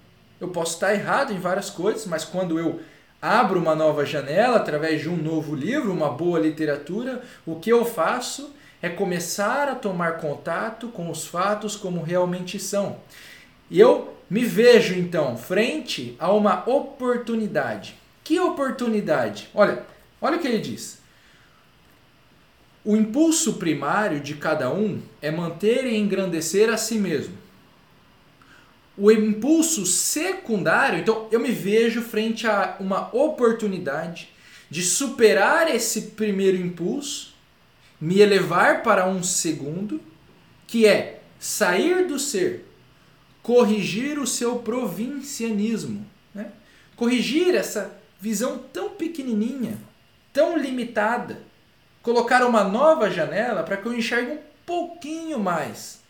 Eu 0.40 0.48
posso 0.48 0.74
estar 0.74 0.94
errado 0.94 1.32
em 1.32 1.38
várias 1.38 1.68
coisas, 1.68 2.06
mas 2.06 2.24
quando 2.24 2.58
eu 2.58 2.80
abro 3.20 3.60
uma 3.60 3.74
nova 3.74 4.06
janela 4.06 4.56
através 4.56 5.02
de 5.02 5.08
um 5.08 5.16
novo 5.16 5.54
livro, 5.54 5.92
uma 5.92 6.10
boa 6.10 6.38
literatura, 6.38 7.22
o 7.44 7.56
que 7.56 7.70
eu 7.70 7.84
faço 7.84 8.54
é 8.80 8.88
começar 8.88 9.68
a 9.68 9.74
tomar 9.74 10.18
contato 10.18 10.88
com 10.88 11.10
os 11.10 11.26
fatos 11.26 11.76
como 11.76 12.02
realmente 12.02 12.58
são. 12.58 12.98
E 13.70 13.78
eu 13.78 14.16
me 14.28 14.44
vejo 14.44 14.94
então 14.94 15.36
frente 15.36 16.16
a 16.18 16.32
uma 16.32 16.68
oportunidade. 16.68 17.94
Que 18.24 18.38
oportunidade? 18.38 19.48
Olha, 19.54 19.84
olha 20.20 20.36
o 20.36 20.40
que 20.40 20.48
ele 20.48 20.58
diz. 20.58 20.98
O 22.84 22.96
impulso 22.96 23.54
primário 23.54 24.20
de 24.20 24.34
cada 24.34 24.72
um 24.72 25.00
é 25.22 25.30
manter 25.30 25.86
e 25.86 25.96
engrandecer 25.96 26.68
a 26.68 26.76
si 26.76 26.96
mesmo. 26.98 27.34
O 28.96 29.10
impulso 29.10 29.86
secundário, 29.86 30.98
então 30.98 31.28
eu 31.30 31.40
me 31.40 31.52
vejo 31.52 32.02
frente 32.02 32.46
a 32.46 32.76
uma 32.80 33.14
oportunidade 33.14 34.30
de 34.68 34.82
superar 34.82 35.74
esse 35.74 36.02
primeiro 36.12 36.56
impulso, 36.56 37.34
me 38.00 38.20
elevar 38.20 38.82
para 38.82 39.06
um 39.06 39.22
segundo, 39.22 40.00
que 40.66 40.86
é 40.86 41.20
sair 41.38 42.06
do 42.06 42.18
ser 42.18 42.69
corrigir 43.42 44.18
o 44.18 44.26
seu 44.26 44.58
provincianismo, 44.58 46.06
né? 46.34 46.52
corrigir 46.96 47.54
essa 47.54 47.98
visão 48.20 48.58
tão 48.72 48.90
pequenininha, 48.90 49.78
tão 50.32 50.56
limitada, 50.56 51.42
colocar 52.02 52.44
uma 52.46 52.62
nova 52.64 53.10
janela 53.10 53.62
para 53.62 53.76
que 53.76 53.86
eu 53.86 53.96
enxergue 53.96 54.32
um 54.32 54.38
pouquinho 54.66 55.38
mais. 55.38 56.00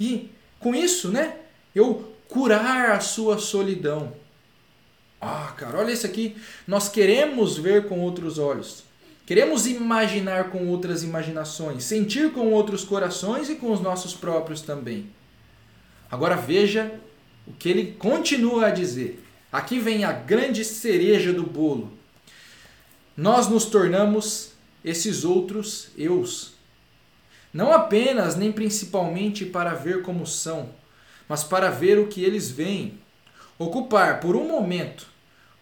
E 0.00 0.30
com 0.58 0.74
isso, 0.74 1.10
né, 1.10 1.36
eu 1.74 2.12
curar 2.28 2.90
a 2.92 3.00
sua 3.00 3.38
solidão. 3.38 4.12
Ah, 5.20 5.52
cara, 5.56 5.78
olha 5.78 5.92
isso 5.92 6.06
aqui. 6.06 6.36
Nós 6.66 6.88
queremos 6.88 7.56
ver 7.56 7.88
com 7.88 8.00
outros 8.00 8.38
olhos. 8.38 8.84
Queremos 9.26 9.66
imaginar 9.66 10.50
com 10.50 10.68
outras 10.68 11.02
imaginações, 11.02 11.84
sentir 11.84 12.32
com 12.32 12.52
outros 12.52 12.84
corações 12.84 13.50
e 13.50 13.56
com 13.56 13.72
os 13.72 13.80
nossos 13.80 14.14
próprios 14.14 14.60
também. 14.60 15.10
Agora 16.10 16.36
veja 16.36 17.00
o 17.46 17.52
que 17.52 17.68
ele 17.68 17.92
continua 17.98 18.66
a 18.66 18.70
dizer. 18.70 19.22
Aqui 19.50 19.78
vem 19.78 20.04
a 20.04 20.12
grande 20.12 20.64
cereja 20.64 21.32
do 21.32 21.44
bolo. 21.44 21.92
Nós 23.16 23.48
nos 23.48 23.64
tornamos 23.64 24.52
esses 24.84 25.24
outros 25.24 25.88
eus. 25.96 26.54
Não 27.52 27.72
apenas 27.72 28.36
nem 28.36 28.52
principalmente 28.52 29.44
para 29.44 29.72
ver 29.72 30.02
como 30.02 30.26
são, 30.26 30.70
mas 31.28 31.42
para 31.42 31.70
ver 31.70 31.98
o 31.98 32.06
que 32.06 32.22
eles 32.22 32.50
veem. 32.50 32.98
Ocupar 33.58 34.20
por 34.20 34.36
um 34.36 34.46
momento 34.46 35.06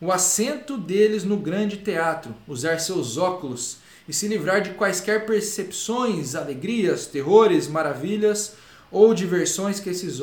o 0.01 0.11
assento 0.11 0.77
deles 0.77 1.23
no 1.25 1.37
grande 1.37 1.79
teatro, 1.79 2.35
usar 2.49 2.81
seus 2.81 3.17
óculos 3.17 3.79
e 4.09 4.13
se 4.13 4.27
livrar 4.27 4.61
de 4.61 4.71
quaisquer 4.71 5.25
percepções, 5.25 6.35
alegrias, 6.35 7.07
terrores, 7.07 7.69
maravilhas 7.69 8.57
ou 8.95 9.13
diversões 9.13 9.81
que 9.81 9.91
esses, 9.91 10.21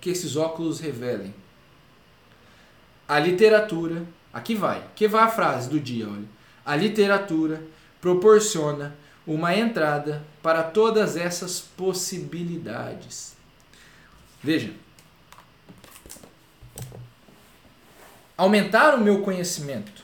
que 0.00 0.08
esses 0.08 0.36
óculos 0.36 0.80
revelem. 0.80 1.34
A 3.06 3.18
literatura, 3.18 4.06
aqui 4.32 4.54
vai, 4.54 4.82
que 4.96 5.06
vai 5.06 5.24
a 5.24 5.28
frase 5.28 5.68
do 5.68 5.78
dia, 5.78 6.08
olha. 6.08 6.24
A 6.64 6.74
literatura 6.74 7.62
proporciona 8.00 8.96
uma 9.26 9.54
entrada 9.54 10.24
para 10.42 10.62
todas 10.62 11.14
essas 11.14 11.60
possibilidades. 11.60 13.36
Veja, 14.42 14.72
aumentar 18.34 18.94
o 18.94 19.00
meu 19.00 19.20
conhecimento, 19.20 20.02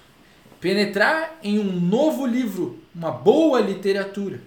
penetrar 0.60 1.38
em 1.42 1.58
um 1.58 1.80
novo 1.80 2.26
livro, 2.26 2.78
uma 2.94 3.10
boa 3.10 3.58
literatura, 3.58 4.38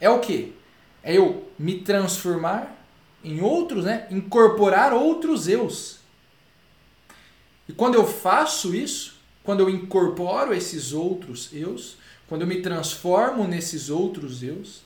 é 0.00 0.08
o 0.08 0.18
que? 0.18 0.58
É 1.02 1.16
eu 1.16 1.50
me 1.58 1.78
transformar 1.80 2.76
em 3.22 3.40
outros, 3.40 3.84
né? 3.84 4.06
incorporar 4.10 4.92
outros 4.92 5.48
eus. 5.48 5.98
E 7.68 7.72
quando 7.72 7.94
eu 7.94 8.06
faço 8.06 8.74
isso, 8.74 9.20
quando 9.44 9.60
eu 9.60 9.70
incorporo 9.70 10.54
esses 10.54 10.92
outros 10.92 11.50
eus, 11.52 11.96
quando 12.28 12.42
eu 12.42 12.46
me 12.46 12.62
transformo 12.62 13.46
nesses 13.46 13.90
outros 13.90 14.42
eus, 14.42 14.82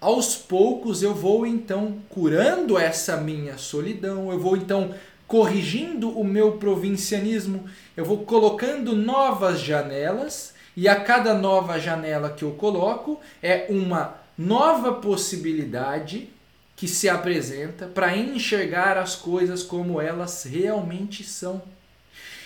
aos 0.00 0.34
poucos 0.34 1.02
eu 1.02 1.14
vou 1.14 1.46
então 1.46 1.98
curando 2.08 2.78
essa 2.78 3.16
minha 3.18 3.58
solidão, 3.58 4.30
eu 4.32 4.38
vou 4.38 4.56
então 4.56 4.94
corrigindo 5.26 6.10
o 6.10 6.24
meu 6.24 6.52
provincianismo, 6.52 7.64
eu 7.96 8.04
vou 8.04 8.24
colocando 8.24 8.96
novas 8.96 9.60
janelas 9.60 10.54
e 10.76 10.88
a 10.88 10.98
cada 10.98 11.34
nova 11.34 11.78
janela 11.78 12.30
que 12.30 12.44
eu 12.44 12.52
coloco 12.52 13.20
é 13.42 13.66
uma 13.68 14.19
nova 14.40 14.94
possibilidade 14.94 16.30
que 16.74 16.88
se 16.88 17.10
apresenta 17.10 17.86
para 17.86 18.16
enxergar 18.16 18.96
as 18.96 19.14
coisas 19.14 19.62
como 19.62 20.00
elas 20.00 20.44
realmente 20.44 21.22
são. 21.22 21.60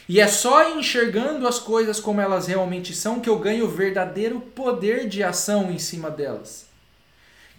E 0.08 0.18
é 0.18 0.26
só 0.26 0.76
enxergando 0.76 1.46
as 1.46 1.60
coisas 1.60 2.00
como 2.00 2.20
elas 2.20 2.48
realmente 2.48 2.92
são 2.92 3.20
que 3.20 3.28
eu 3.28 3.38
ganho 3.38 3.68
verdadeiro 3.68 4.40
poder 4.40 5.08
de 5.08 5.22
ação 5.22 5.70
em 5.70 5.78
cima 5.78 6.10
delas. 6.10 6.66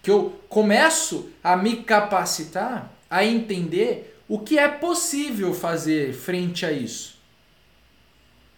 Que 0.04 0.12
eu 0.12 0.38
começo 0.50 1.30
a 1.42 1.56
me 1.56 1.78
capacitar 1.78 2.92
a 3.10 3.24
entender 3.24 4.20
o 4.28 4.40
que 4.40 4.60
é 4.60 4.68
possível 4.68 5.54
fazer 5.54 6.14
frente 6.14 6.66
a 6.66 6.74
isso? 6.74 7.18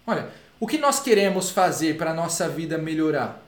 Olha, 0.07 0.29
o 0.59 0.65
que 0.65 0.79
nós 0.79 0.99
queremos 0.99 1.51
fazer 1.51 1.97
para 1.97 2.11
a 2.11 2.15
nossa 2.15 2.49
vida 2.49 2.79
melhorar? 2.79 3.45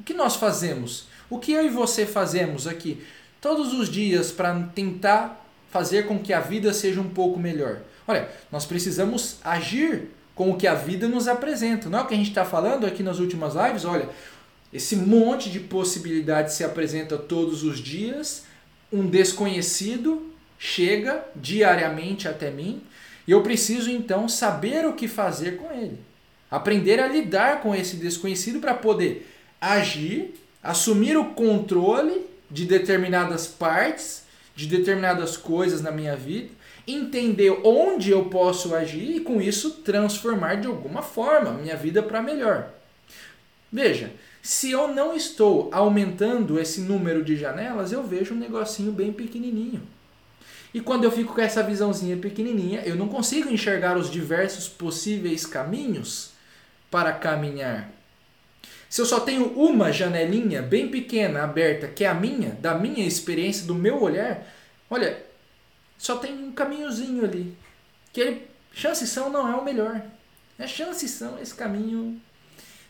O 0.00 0.02
que 0.02 0.12
nós 0.12 0.34
fazemos? 0.34 1.09
O 1.30 1.38
que 1.38 1.52
eu 1.52 1.64
e 1.64 1.70
você 1.70 2.04
fazemos 2.04 2.66
aqui 2.66 3.00
todos 3.40 3.72
os 3.72 3.88
dias 3.88 4.32
para 4.32 4.60
tentar 4.74 5.46
fazer 5.70 6.06
com 6.06 6.18
que 6.18 6.32
a 6.32 6.40
vida 6.40 6.74
seja 6.74 7.00
um 7.00 7.08
pouco 7.08 7.38
melhor? 7.38 7.78
Olha, 8.06 8.28
nós 8.50 8.66
precisamos 8.66 9.38
agir 9.44 10.08
com 10.34 10.50
o 10.50 10.56
que 10.56 10.66
a 10.66 10.74
vida 10.74 11.06
nos 11.06 11.28
apresenta. 11.28 11.88
Não 11.88 12.00
é 12.00 12.02
o 12.02 12.06
que 12.06 12.14
a 12.14 12.16
gente 12.16 12.30
está 12.30 12.44
falando 12.44 12.84
aqui 12.84 13.02
nas 13.02 13.20
últimas 13.20 13.54
lives? 13.54 13.84
Olha, 13.84 14.08
esse 14.72 14.96
monte 14.96 15.48
de 15.48 15.60
possibilidades 15.60 16.54
se 16.54 16.64
apresenta 16.64 17.16
todos 17.16 17.62
os 17.62 17.78
dias, 17.78 18.44
um 18.92 19.06
desconhecido 19.06 20.30
chega 20.58 21.24
diariamente 21.34 22.28
até 22.28 22.50
mim 22.50 22.82
e 23.26 23.30
eu 23.30 23.42
preciso 23.42 23.90
então 23.90 24.28
saber 24.28 24.84
o 24.86 24.92
que 24.92 25.06
fazer 25.06 25.56
com 25.56 25.72
ele. 25.72 25.98
Aprender 26.50 26.98
a 27.00 27.06
lidar 27.06 27.60
com 27.62 27.74
esse 27.74 27.96
desconhecido 27.96 28.60
para 28.60 28.74
poder 28.74 29.30
agir, 29.60 30.34
assumir 30.62 31.16
o 31.16 31.26
controle 31.26 32.26
de 32.50 32.64
determinadas 32.64 33.46
partes, 33.46 34.24
de 34.54 34.66
determinadas 34.66 35.36
coisas 35.36 35.80
na 35.80 35.90
minha 35.90 36.16
vida, 36.16 36.50
entender 36.86 37.50
onde 37.64 38.10
eu 38.10 38.24
posso 38.26 38.74
agir 38.74 39.16
e 39.16 39.20
com 39.20 39.40
isso 39.40 39.70
transformar 39.82 40.56
de 40.56 40.66
alguma 40.66 41.02
forma 41.02 41.52
minha 41.52 41.76
vida 41.76 42.02
para 42.02 42.22
melhor. 42.22 42.70
Veja, 43.72 44.12
se 44.42 44.70
eu 44.70 44.88
não 44.88 45.14
estou 45.14 45.68
aumentando 45.72 46.58
esse 46.58 46.80
número 46.80 47.22
de 47.22 47.36
janelas, 47.36 47.92
eu 47.92 48.02
vejo 48.02 48.34
um 48.34 48.38
negocinho 48.38 48.90
bem 48.90 49.12
pequenininho. 49.12 49.82
E 50.72 50.80
quando 50.80 51.04
eu 51.04 51.10
fico 51.10 51.34
com 51.34 51.40
essa 51.40 51.62
visãozinha 51.62 52.16
pequenininha, 52.16 52.82
eu 52.84 52.96
não 52.96 53.08
consigo 53.08 53.50
enxergar 53.50 53.96
os 53.96 54.10
diversos 54.10 54.68
possíveis 54.68 55.44
caminhos 55.44 56.30
para 56.90 57.12
caminhar. 57.12 57.90
Se 58.90 59.00
eu 59.00 59.06
só 59.06 59.20
tenho 59.20 59.52
uma 59.52 59.92
janelinha 59.92 60.60
bem 60.60 60.88
pequena 60.88 61.44
aberta, 61.44 61.86
que 61.86 62.02
é 62.02 62.08
a 62.08 62.14
minha, 62.14 62.50
da 62.50 62.74
minha 62.74 63.06
experiência, 63.06 63.64
do 63.64 63.74
meu 63.74 64.02
olhar, 64.02 64.44
olha, 64.90 65.24
só 65.96 66.16
tem 66.16 66.34
um 66.34 66.50
caminhozinho 66.50 67.24
ali. 67.24 67.56
Que 68.12 68.20
ele, 68.20 68.48
chances 68.74 69.08
são 69.08 69.30
não 69.30 69.48
é 69.48 69.54
o 69.54 69.64
melhor. 69.64 70.02
É 70.58 70.66
chances 70.66 71.12
são 71.12 71.38
esse 71.40 71.54
caminho 71.54 72.20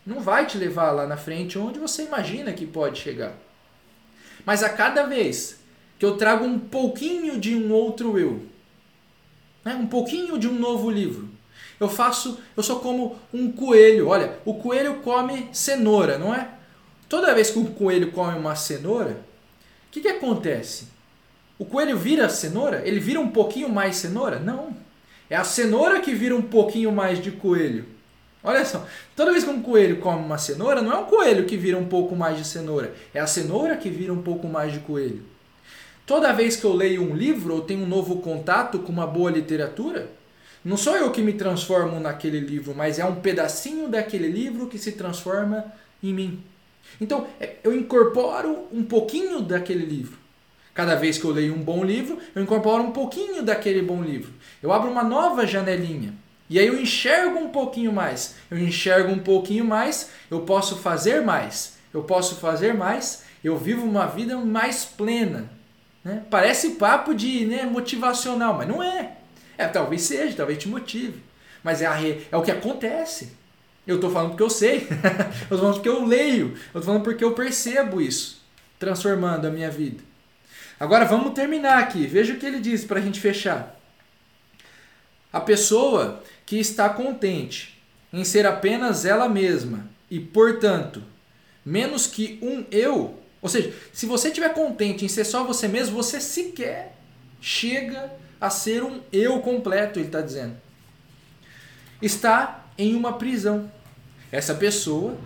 não 0.07 0.21
vai 0.21 0.47
te 0.47 0.57
levar 0.57 0.91
lá 0.91 1.07
na 1.07 1.19
frente 1.19 1.59
onde 1.59 1.79
você 1.79 2.05
imagina 2.05 2.55
que 2.55 2.67
pode 2.67 2.99
chegar. 2.99 3.35
Mas 4.47 4.63
a 4.63 4.71
cada 4.71 5.05
vez 5.05 5.61
que 5.99 6.05
eu 6.07 6.17
trago 6.17 6.47
um 6.47 6.59
pouquinho 6.59 7.39
de 7.39 7.55
um 7.55 7.71
outro 7.71 8.19
eu, 8.19 8.47
né, 9.63 9.75
um 9.75 9.87
pouquinho 9.87 10.39
de 10.39 10.49
um 10.49 10.55
novo 10.55 10.91
livro, 10.91 11.29
eu 11.81 11.89
faço, 11.89 12.39
eu 12.55 12.63
sou 12.63 12.79
como 12.79 13.17
um 13.33 13.51
coelho. 13.51 14.09
Olha, 14.09 14.39
o 14.45 14.55
coelho 14.55 14.97
come 14.97 15.49
cenoura, 15.51 16.19
não 16.19 16.35
é? 16.35 16.47
Toda 17.09 17.35
vez 17.35 17.51
que 17.51 17.59
um 17.59 17.65
coelho 17.65 18.13
come 18.13 18.39
uma 18.39 18.55
cenoura, 18.55 19.13
o 19.89 19.91
que, 19.91 20.03
que 20.03 20.09
acontece? 20.09 20.89
O 21.59 21.65
coelho 21.65 21.97
vira 21.97 22.29
cenoura? 22.29 22.83
Ele 22.87 23.01
vira 23.01 23.19
um 23.19 23.31
pouquinho 23.31 23.69
mais 23.69 23.97
cenoura? 23.97 24.39
Não. 24.39 24.77
É 25.29 25.37
a 25.37 25.43
cenoura 25.43 26.01
que 26.01 26.15
vira 26.15 26.37
um 26.37 26.43
pouquinho 26.43 26.93
mais 26.93 27.21
de 27.21 27.31
coelho. 27.31 27.87
Olha 28.43 28.65
só, 28.65 28.87
toda 29.15 29.33
vez 29.33 29.45
que 29.45 29.51
um 29.51 29.61
coelho 29.61 29.99
come 29.99 30.25
uma 30.25 30.39
cenoura, 30.39 30.81
não 30.81 30.93
é 30.93 30.97
um 30.97 31.05
coelho 31.05 31.45
que 31.45 31.57
vira 31.57 31.77
um 31.77 31.87
pouco 31.87 32.17
mais 32.17 32.39
de 32.39 32.47
cenoura, 32.47 32.95
é 33.13 33.21
a 33.21 33.27
cenoura 33.27 33.77
que 33.77 33.91
vira 33.91 34.13
um 34.13 34.23
pouco 34.23 34.47
mais 34.47 34.73
de 34.73 34.79
coelho. 34.81 35.23
Toda 36.07 36.33
vez 36.33 36.57
que 36.57 36.65
eu 36.65 36.73
leio 36.73 37.03
um 37.03 37.15
livro 37.15 37.55
ou 37.55 37.61
tenho 37.61 37.83
um 37.83 37.87
novo 37.87 38.17
contato 38.17 38.79
com 38.79 38.91
uma 38.91 39.07
boa 39.07 39.31
literatura, 39.31 40.09
não 40.65 40.77
sou 40.77 40.97
eu 40.97 41.11
que 41.11 41.23
me 41.23 41.33
transformo 41.33 41.99
naquele 41.99 42.41
livro, 42.41 42.75
mas 42.77 42.99
é 42.99 43.05
um 43.05 43.17
pedacinho 43.17 43.89
daquele 43.89 44.29
livro 44.29 44.67
que 44.67 44.79
se 44.79 44.93
transforma 44.93 45.65
em 46.03 46.13
mim. 46.13 46.45
Então, 47.01 47.27
é, 47.41 47.57
eu 47.65 47.75
incorporo 47.75 48.67
um 48.73 48.83
pouquinho 48.83 49.41
daquele 49.41 49.85
livro. 49.85 50.19
Cada 50.75 50.95
vez 50.95 51.19
que 51.19 51.25
eu 51.25 51.31
leio 51.31 51.55
um 51.55 51.63
bom 51.63 51.85
livro, 51.85 52.19
eu 52.35 52.43
incorporo 52.43 52.83
um 52.83 52.93
pouquinho 52.93 53.43
daquele 53.43 53.83
bom 53.83 54.03
livro. 54.03 54.33
Eu 54.63 54.73
abro 54.73 54.91
uma 54.91 55.03
nova 55.03 55.47
janelinha. 55.47 56.15
E 56.49 56.59
aí 56.59 56.67
eu 56.67 56.81
enxergo 56.81 57.39
um 57.39 57.49
pouquinho 57.49 57.93
mais. 57.93 58.35
Eu 58.51 58.59
enxergo 58.59 59.13
um 59.13 59.19
pouquinho 59.19 59.65
mais, 59.65 60.11
eu 60.31 60.41
posso 60.41 60.77
fazer 60.77 61.23
mais. 61.23 61.79
Eu 61.93 62.03
posso 62.03 62.37
fazer 62.37 62.75
mais, 62.75 63.25
eu 63.43 63.57
vivo 63.57 63.85
uma 63.85 64.07
vida 64.07 64.37
mais 64.37 64.85
plena. 64.85 65.51
Né? 66.05 66.23
Parece 66.31 66.71
papo 66.71 67.15
de 67.15 67.47
né, 67.47 67.65
motivacional, 67.65 68.55
mas 68.55 68.69
não 68.69 68.83
é. 68.83 69.17
É, 69.61 69.69
talvez 69.69 70.01
seja, 70.01 70.35
talvez 70.35 70.59
te 70.59 70.69
motive. 70.69 71.23
Mas 71.63 71.83
é, 71.83 71.87
a, 71.87 72.01
é 72.01 72.35
o 72.35 72.41
que 72.41 72.51
acontece. 72.51 73.33
Eu 73.87 73.97
estou 73.97 74.11
falando 74.11 74.31
porque 74.31 74.43
eu 74.43 74.49
sei. 74.49 74.87
eu 74.89 75.43
estou 75.43 75.59
falando 75.59 75.75
porque 75.75 75.89
eu 75.91 76.07
leio. 76.07 76.49
Eu 76.49 76.57
estou 76.79 76.83
falando 76.83 77.03
porque 77.03 77.23
eu 77.23 77.33
percebo 77.33 78.01
isso. 78.01 78.43
Transformando 78.79 79.47
a 79.47 79.51
minha 79.51 79.71
vida. 79.71 80.03
Agora 80.79 81.05
vamos 81.05 81.35
terminar 81.35 81.79
aqui. 81.79 82.07
Veja 82.07 82.33
o 82.33 82.39
que 82.39 82.47
ele 82.47 82.59
diz 82.59 82.87
para 82.87 83.01
a 83.01 83.03
gente 83.03 83.21
fechar. 83.21 83.79
A 85.31 85.41
pessoa 85.43 86.23
que 86.47 86.57
está 86.57 86.89
contente 86.89 87.79
em 88.11 88.25
ser 88.25 88.47
apenas 88.47 89.05
ela 89.05 89.29
mesma 89.29 89.87
e, 90.11 90.19
portanto, 90.19 91.03
menos 91.63 92.07
que 92.07 92.39
um 92.41 92.65
eu. 92.71 93.21
Ou 93.43 93.49
seja, 93.51 93.75
se 93.93 94.07
você 94.07 94.29
estiver 94.29 94.55
contente 94.55 95.05
em 95.05 95.09
ser 95.09 95.25
só 95.25 95.45
você 95.45 95.69
mesmo, 95.69 95.95
você 95.95 96.19
sequer 96.19 96.97
chega 97.41 98.11
a 98.41 98.51
ser 98.51 98.83
um 98.83 99.01
eu 99.13 99.41
completo, 99.41 99.99
ele 99.99 100.07
está 100.07 100.21
dizendo. 100.21 100.57
Está 102.01 102.65
em 102.79 102.95
uma 102.95 103.15
prisão. 103.15 103.71
Essa 104.33 104.55
pessoa, 104.55 105.17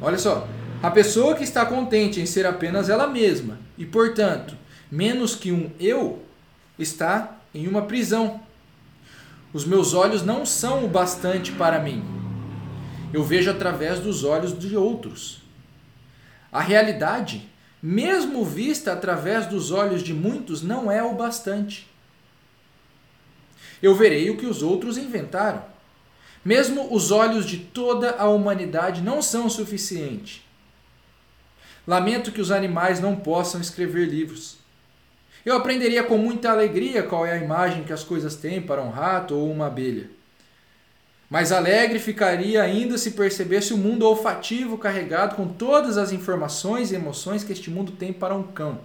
olha 0.00 0.18
só, 0.18 0.48
a 0.82 0.90
pessoa 0.90 1.34
que 1.34 1.44
está 1.44 1.64
contente 1.64 2.20
em 2.20 2.26
ser 2.26 2.46
apenas 2.46 2.88
ela 2.88 3.06
mesma 3.06 3.58
e, 3.78 3.86
portanto, 3.86 4.56
menos 4.90 5.34
que 5.34 5.52
um 5.52 5.70
eu, 5.78 6.22
está 6.78 7.36
em 7.54 7.68
uma 7.68 7.82
prisão. 7.82 8.40
Os 9.52 9.64
meus 9.64 9.94
olhos 9.94 10.24
não 10.24 10.44
são 10.44 10.84
o 10.84 10.88
bastante 10.88 11.52
para 11.52 11.78
mim. 11.78 12.04
Eu 13.12 13.22
vejo 13.22 13.50
através 13.50 14.00
dos 14.00 14.24
olhos 14.24 14.58
de 14.58 14.76
outros. 14.76 15.40
A 16.50 16.60
realidade, 16.60 17.48
mesmo 17.86 18.46
vista 18.46 18.94
através 18.94 19.44
dos 19.46 19.70
olhos 19.70 20.02
de 20.02 20.14
muitos, 20.14 20.62
não 20.62 20.90
é 20.90 21.02
o 21.02 21.12
bastante. 21.12 21.86
Eu 23.82 23.94
verei 23.94 24.30
o 24.30 24.38
que 24.38 24.46
os 24.46 24.62
outros 24.62 24.96
inventaram. 24.96 25.62
Mesmo 26.42 26.94
os 26.94 27.10
olhos 27.10 27.44
de 27.44 27.58
toda 27.58 28.12
a 28.12 28.26
humanidade 28.26 29.02
não 29.02 29.20
são 29.20 29.44
o 29.44 29.50
suficiente. 29.50 30.42
Lamento 31.86 32.32
que 32.32 32.40
os 32.40 32.50
animais 32.50 33.00
não 33.00 33.16
possam 33.16 33.60
escrever 33.60 34.06
livros. 34.06 34.56
Eu 35.44 35.54
aprenderia 35.54 36.02
com 36.02 36.16
muita 36.16 36.50
alegria 36.50 37.02
qual 37.02 37.26
é 37.26 37.32
a 37.32 37.44
imagem 37.44 37.84
que 37.84 37.92
as 37.92 38.02
coisas 38.02 38.34
têm 38.34 38.62
para 38.62 38.82
um 38.82 38.88
rato 38.88 39.34
ou 39.34 39.52
uma 39.52 39.66
abelha. 39.66 40.08
Mais 41.28 41.50
alegre 41.52 41.98
ficaria 41.98 42.62
ainda 42.62 42.98
se 42.98 43.12
percebesse 43.12 43.72
o 43.72 43.78
mundo 43.78 44.06
olfativo 44.06 44.78
carregado 44.78 45.36
com 45.36 45.48
todas 45.48 45.96
as 45.96 46.12
informações 46.12 46.92
e 46.92 46.94
emoções 46.94 47.42
que 47.42 47.52
este 47.52 47.70
mundo 47.70 47.92
tem 47.92 48.12
para 48.12 48.34
um 48.34 48.42
cão. 48.42 48.80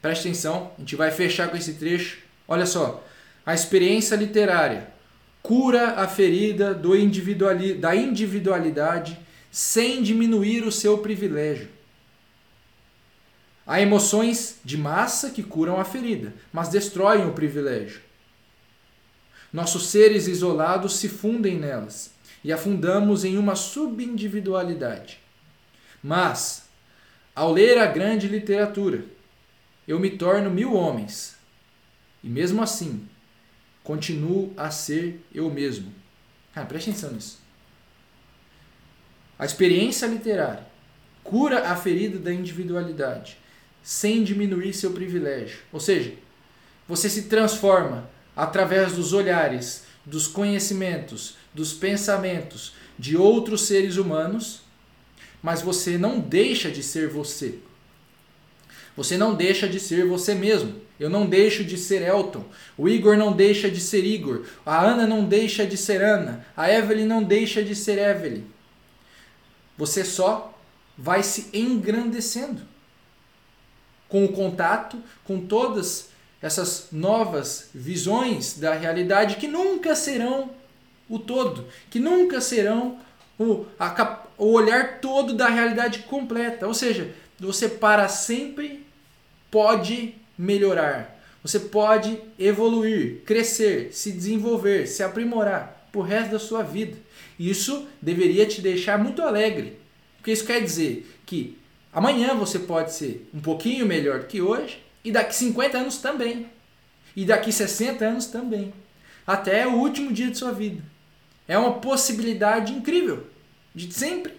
Preste 0.00 0.28
atenção, 0.28 0.70
a 0.76 0.80
gente 0.80 0.96
vai 0.96 1.10
fechar 1.10 1.48
com 1.48 1.56
esse 1.56 1.74
trecho. 1.74 2.18
Olha 2.46 2.66
só, 2.66 3.02
a 3.44 3.54
experiência 3.54 4.14
literária 4.14 4.88
cura 5.42 6.00
a 6.00 6.08
ferida 6.08 6.80
individuali 6.96 7.74
da 7.74 7.94
individualidade 7.94 9.18
sem 9.50 10.02
diminuir 10.02 10.64
o 10.64 10.72
seu 10.72 10.98
privilégio. 10.98 11.68
Há 13.66 13.80
emoções 13.80 14.58
de 14.64 14.76
massa 14.76 15.30
que 15.30 15.42
curam 15.42 15.80
a 15.80 15.84
ferida, 15.84 16.34
mas 16.52 16.68
destroem 16.68 17.26
o 17.26 17.32
privilégio. 17.32 18.00
Nossos 19.54 19.86
seres 19.86 20.26
isolados 20.26 20.96
se 20.96 21.08
fundem 21.08 21.56
nelas 21.56 22.10
e 22.42 22.52
afundamos 22.52 23.24
em 23.24 23.38
uma 23.38 23.54
subindividualidade. 23.54 25.20
Mas, 26.02 26.68
ao 27.32 27.52
ler 27.52 27.78
a 27.78 27.86
grande 27.86 28.26
literatura, 28.26 29.04
eu 29.86 30.00
me 30.00 30.10
torno 30.10 30.50
mil 30.50 30.74
homens 30.74 31.36
e, 32.20 32.28
mesmo 32.28 32.60
assim, 32.64 33.08
continuo 33.84 34.52
a 34.56 34.72
ser 34.72 35.24
eu 35.32 35.48
mesmo. 35.48 35.94
Ah, 36.52 36.64
preste 36.64 36.90
atenção 36.90 37.12
nisso. 37.12 37.40
A 39.38 39.44
experiência 39.44 40.08
literária 40.08 40.66
cura 41.22 41.68
a 41.68 41.76
ferida 41.76 42.18
da 42.18 42.34
individualidade 42.34 43.38
sem 43.84 44.24
diminuir 44.24 44.74
seu 44.74 44.90
privilégio. 44.90 45.60
Ou 45.72 45.78
seja, 45.78 46.12
você 46.88 47.08
se 47.08 47.28
transforma 47.28 48.12
através 48.36 48.92
dos 48.92 49.12
olhares, 49.12 49.84
dos 50.04 50.26
conhecimentos, 50.26 51.36
dos 51.52 51.72
pensamentos 51.72 52.74
de 52.98 53.16
outros 53.16 53.62
seres 53.62 53.96
humanos, 53.96 54.62
mas 55.42 55.62
você 55.62 55.98
não 55.98 56.20
deixa 56.20 56.70
de 56.70 56.82
ser 56.82 57.08
você. 57.08 57.58
Você 58.96 59.16
não 59.16 59.34
deixa 59.34 59.68
de 59.68 59.80
ser 59.80 60.06
você 60.06 60.34
mesmo. 60.34 60.82
Eu 60.98 61.10
não 61.10 61.26
deixo 61.26 61.64
de 61.64 61.76
ser 61.76 62.02
Elton. 62.02 62.44
O 62.78 62.88
Igor 62.88 63.16
não 63.16 63.32
deixa 63.32 63.68
de 63.68 63.80
ser 63.80 64.04
Igor. 64.04 64.44
A 64.64 64.80
Ana 64.80 65.06
não 65.06 65.24
deixa 65.24 65.66
de 65.66 65.76
ser 65.76 66.02
Ana. 66.02 66.46
A 66.56 66.70
Evelyn 66.70 67.06
não 67.06 67.22
deixa 67.22 67.62
de 67.62 67.74
ser 67.74 67.98
Evelyn. 67.98 68.44
Você 69.76 70.04
só 70.04 70.56
vai 70.96 71.24
se 71.24 71.48
engrandecendo 71.52 72.62
com 74.08 74.24
o 74.24 74.32
contato 74.32 74.96
com 75.24 75.44
todas 75.44 76.10
essas 76.44 76.88
novas 76.92 77.70
visões 77.74 78.58
da 78.58 78.74
realidade 78.74 79.36
que 79.36 79.48
nunca 79.48 79.96
serão 79.96 80.50
o 81.08 81.18
todo, 81.18 81.66
que 81.88 81.98
nunca 81.98 82.38
serão 82.38 82.98
o, 83.38 83.64
a, 83.80 84.22
o 84.36 84.52
olhar 84.52 85.00
todo 85.00 85.32
da 85.32 85.48
realidade 85.48 86.00
completa. 86.00 86.66
Ou 86.66 86.74
seja, 86.74 87.10
você 87.40 87.66
para 87.66 88.08
sempre 88.08 88.84
pode 89.50 90.16
melhorar. 90.36 91.18
Você 91.42 91.58
pode 91.58 92.20
evoluir, 92.38 93.22
crescer, 93.24 93.94
se 93.94 94.12
desenvolver, 94.12 94.86
se 94.86 95.02
aprimorar 95.02 95.88
por 95.90 96.02
resto 96.02 96.32
da 96.32 96.38
sua 96.38 96.62
vida. 96.62 96.98
Isso 97.38 97.88
deveria 98.02 98.44
te 98.44 98.60
deixar 98.60 98.98
muito 98.98 99.22
alegre. 99.22 99.78
Porque 100.18 100.32
isso 100.32 100.44
quer 100.44 100.60
dizer 100.62 101.10
que 101.24 101.56
amanhã 101.90 102.34
você 102.34 102.58
pode 102.58 102.92
ser 102.92 103.26
um 103.32 103.40
pouquinho 103.40 103.86
melhor 103.86 104.24
que 104.24 104.42
hoje 104.42 104.83
e 105.04 105.12
daqui 105.12 105.34
50 105.34 105.78
anos 105.78 105.98
também. 105.98 106.48
E 107.14 107.24
daqui 107.24 107.52
60 107.52 108.04
anos 108.04 108.26
também. 108.26 108.72
Até 109.26 109.66
o 109.66 109.74
último 109.74 110.12
dia 110.12 110.30
de 110.30 110.38
sua 110.38 110.50
vida. 110.50 110.82
É 111.46 111.58
uma 111.58 111.74
possibilidade 111.74 112.72
incrível 112.72 113.26
de 113.74 113.92
sempre 113.92 114.32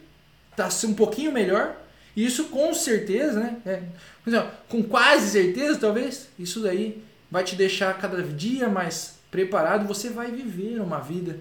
estar 0.51 0.69
tá 0.69 0.87
um 0.87 0.93
pouquinho 0.93 1.31
melhor. 1.31 1.75
E 2.15 2.25
isso 2.25 2.45
com 2.45 2.73
certeza, 2.73 3.39
né? 3.39 3.57
É, 3.65 3.81
com 4.67 4.81
quase 4.81 5.29
certeza, 5.29 5.77
talvez, 5.77 6.29
isso 6.39 6.61
daí 6.61 7.03
vai 7.29 7.43
te 7.43 7.55
deixar 7.55 7.97
cada 7.97 8.23
dia 8.23 8.67
mais 8.67 9.19
preparado. 9.29 9.87
Você 9.87 10.09
vai 10.09 10.31
viver 10.31 10.79
uma 10.79 10.99
vida 10.99 11.39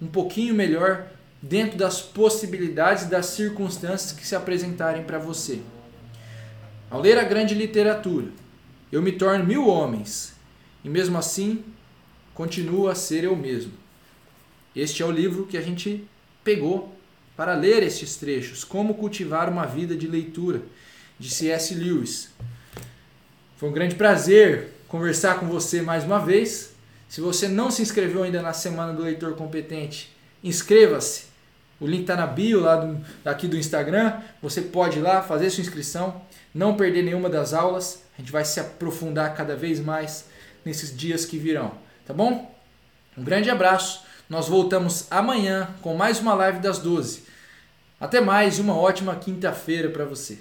um 0.00 0.06
pouquinho 0.06 0.54
melhor 0.54 1.06
dentro 1.40 1.76
das 1.76 2.00
possibilidades, 2.00 3.06
das 3.06 3.26
circunstâncias 3.26 4.12
que 4.12 4.26
se 4.26 4.36
apresentarem 4.36 5.02
para 5.02 5.18
você. 5.18 5.60
Ao 6.90 7.00
ler 7.00 7.18
a 7.18 7.24
grande 7.24 7.54
literatura, 7.54 8.28
eu 8.92 9.00
me 9.00 9.12
torno 9.12 9.44
mil 9.44 9.66
homens 9.66 10.34
e 10.84 10.88
mesmo 10.88 11.16
assim 11.16 11.64
continuo 12.34 12.88
a 12.88 12.94
ser 12.94 13.24
eu 13.24 13.34
mesmo. 13.34 13.72
Este 14.76 15.02
é 15.02 15.06
o 15.06 15.10
livro 15.10 15.46
que 15.46 15.56
a 15.56 15.62
gente 15.62 16.06
pegou 16.44 16.94
para 17.36 17.54
ler 17.54 17.82
estes 17.82 18.16
trechos, 18.16 18.62
Como 18.62 18.94
Cultivar 18.94 19.48
uma 19.48 19.66
Vida 19.66 19.96
de 19.96 20.06
Leitura, 20.06 20.62
de 21.18 21.30
C.S. 21.30 21.74
Lewis. 21.74 22.30
Foi 23.56 23.68
um 23.68 23.72
grande 23.72 23.94
prazer 23.94 24.72
conversar 24.88 25.40
com 25.40 25.46
você 25.46 25.80
mais 25.80 26.04
uma 26.04 26.18
vez. 26.18 26.74
Se 27.08 27.20
você 27.20 27.48
não 27.48 27.70
se 27.70 27.80
inscreveu 27.80 28.22
ainda 28.22 28.42
na 28.42 28.52
Semana 28.52 28.92
do 28.92 29.02
Leitor 29.02 29.34
Competente, 29.34 30.14
inscreva-se. 30.42 31.24
O 31.80 31.86
link 31.86 32.02
está 32.02 32.16
na 32.16 32.26
bio 32.26 32.60
lá 32.60 32.76
do, 32.76 33.04
aqui 33.24 33.48
do 33.48 33.56
Instagram. 33.56 34.20
Você 34.40 34.60
pode 34.60 34.98
ir 34.98 35.02
lá 35.02 35.22
fazer 35.22 35.50
sua 35.50 35.62
inscrição, 35.62 36.22
não 36.54 36.76
perder 36.76 37.02
nenhuma 37.02 37.28
das 37.28 37.52
aulas. 37.52 38.01
Gente 38.22 38.30
vai 38.30 38.44
se 38.44 38.60
aprofundar 38.60 39.34
cada 39.34 39.56
vez 39.56 39.80
mais 39.80 40.26
nesses 40.64 40.96
dias 40.96 41.24
que 41.24 41.36
virão, 41.36 41.72
tá 42.06 42.14
bom? 42.14 42.54
Um 43.18 43.24
grande 43.24 43.50
abraço. 43.50 44.04
Nós 44.30 44.46
voltamos 44.46 45.08
amanhã 45.10 45.68
com 45.82 45.96
mais 45.96 46.20
uma 46.20 46.32
live 46.32 46.60
das 46.60 46.78
12. 46.78 47.24
Até 47.98 48.20
mais 48.20 48.58
e 48.58 48.60
uma 48.60 48.78
ótima 48.78 49.16
quinta-feira 49.16 49.90
para 49.90 50.04
você. 50.04 50.38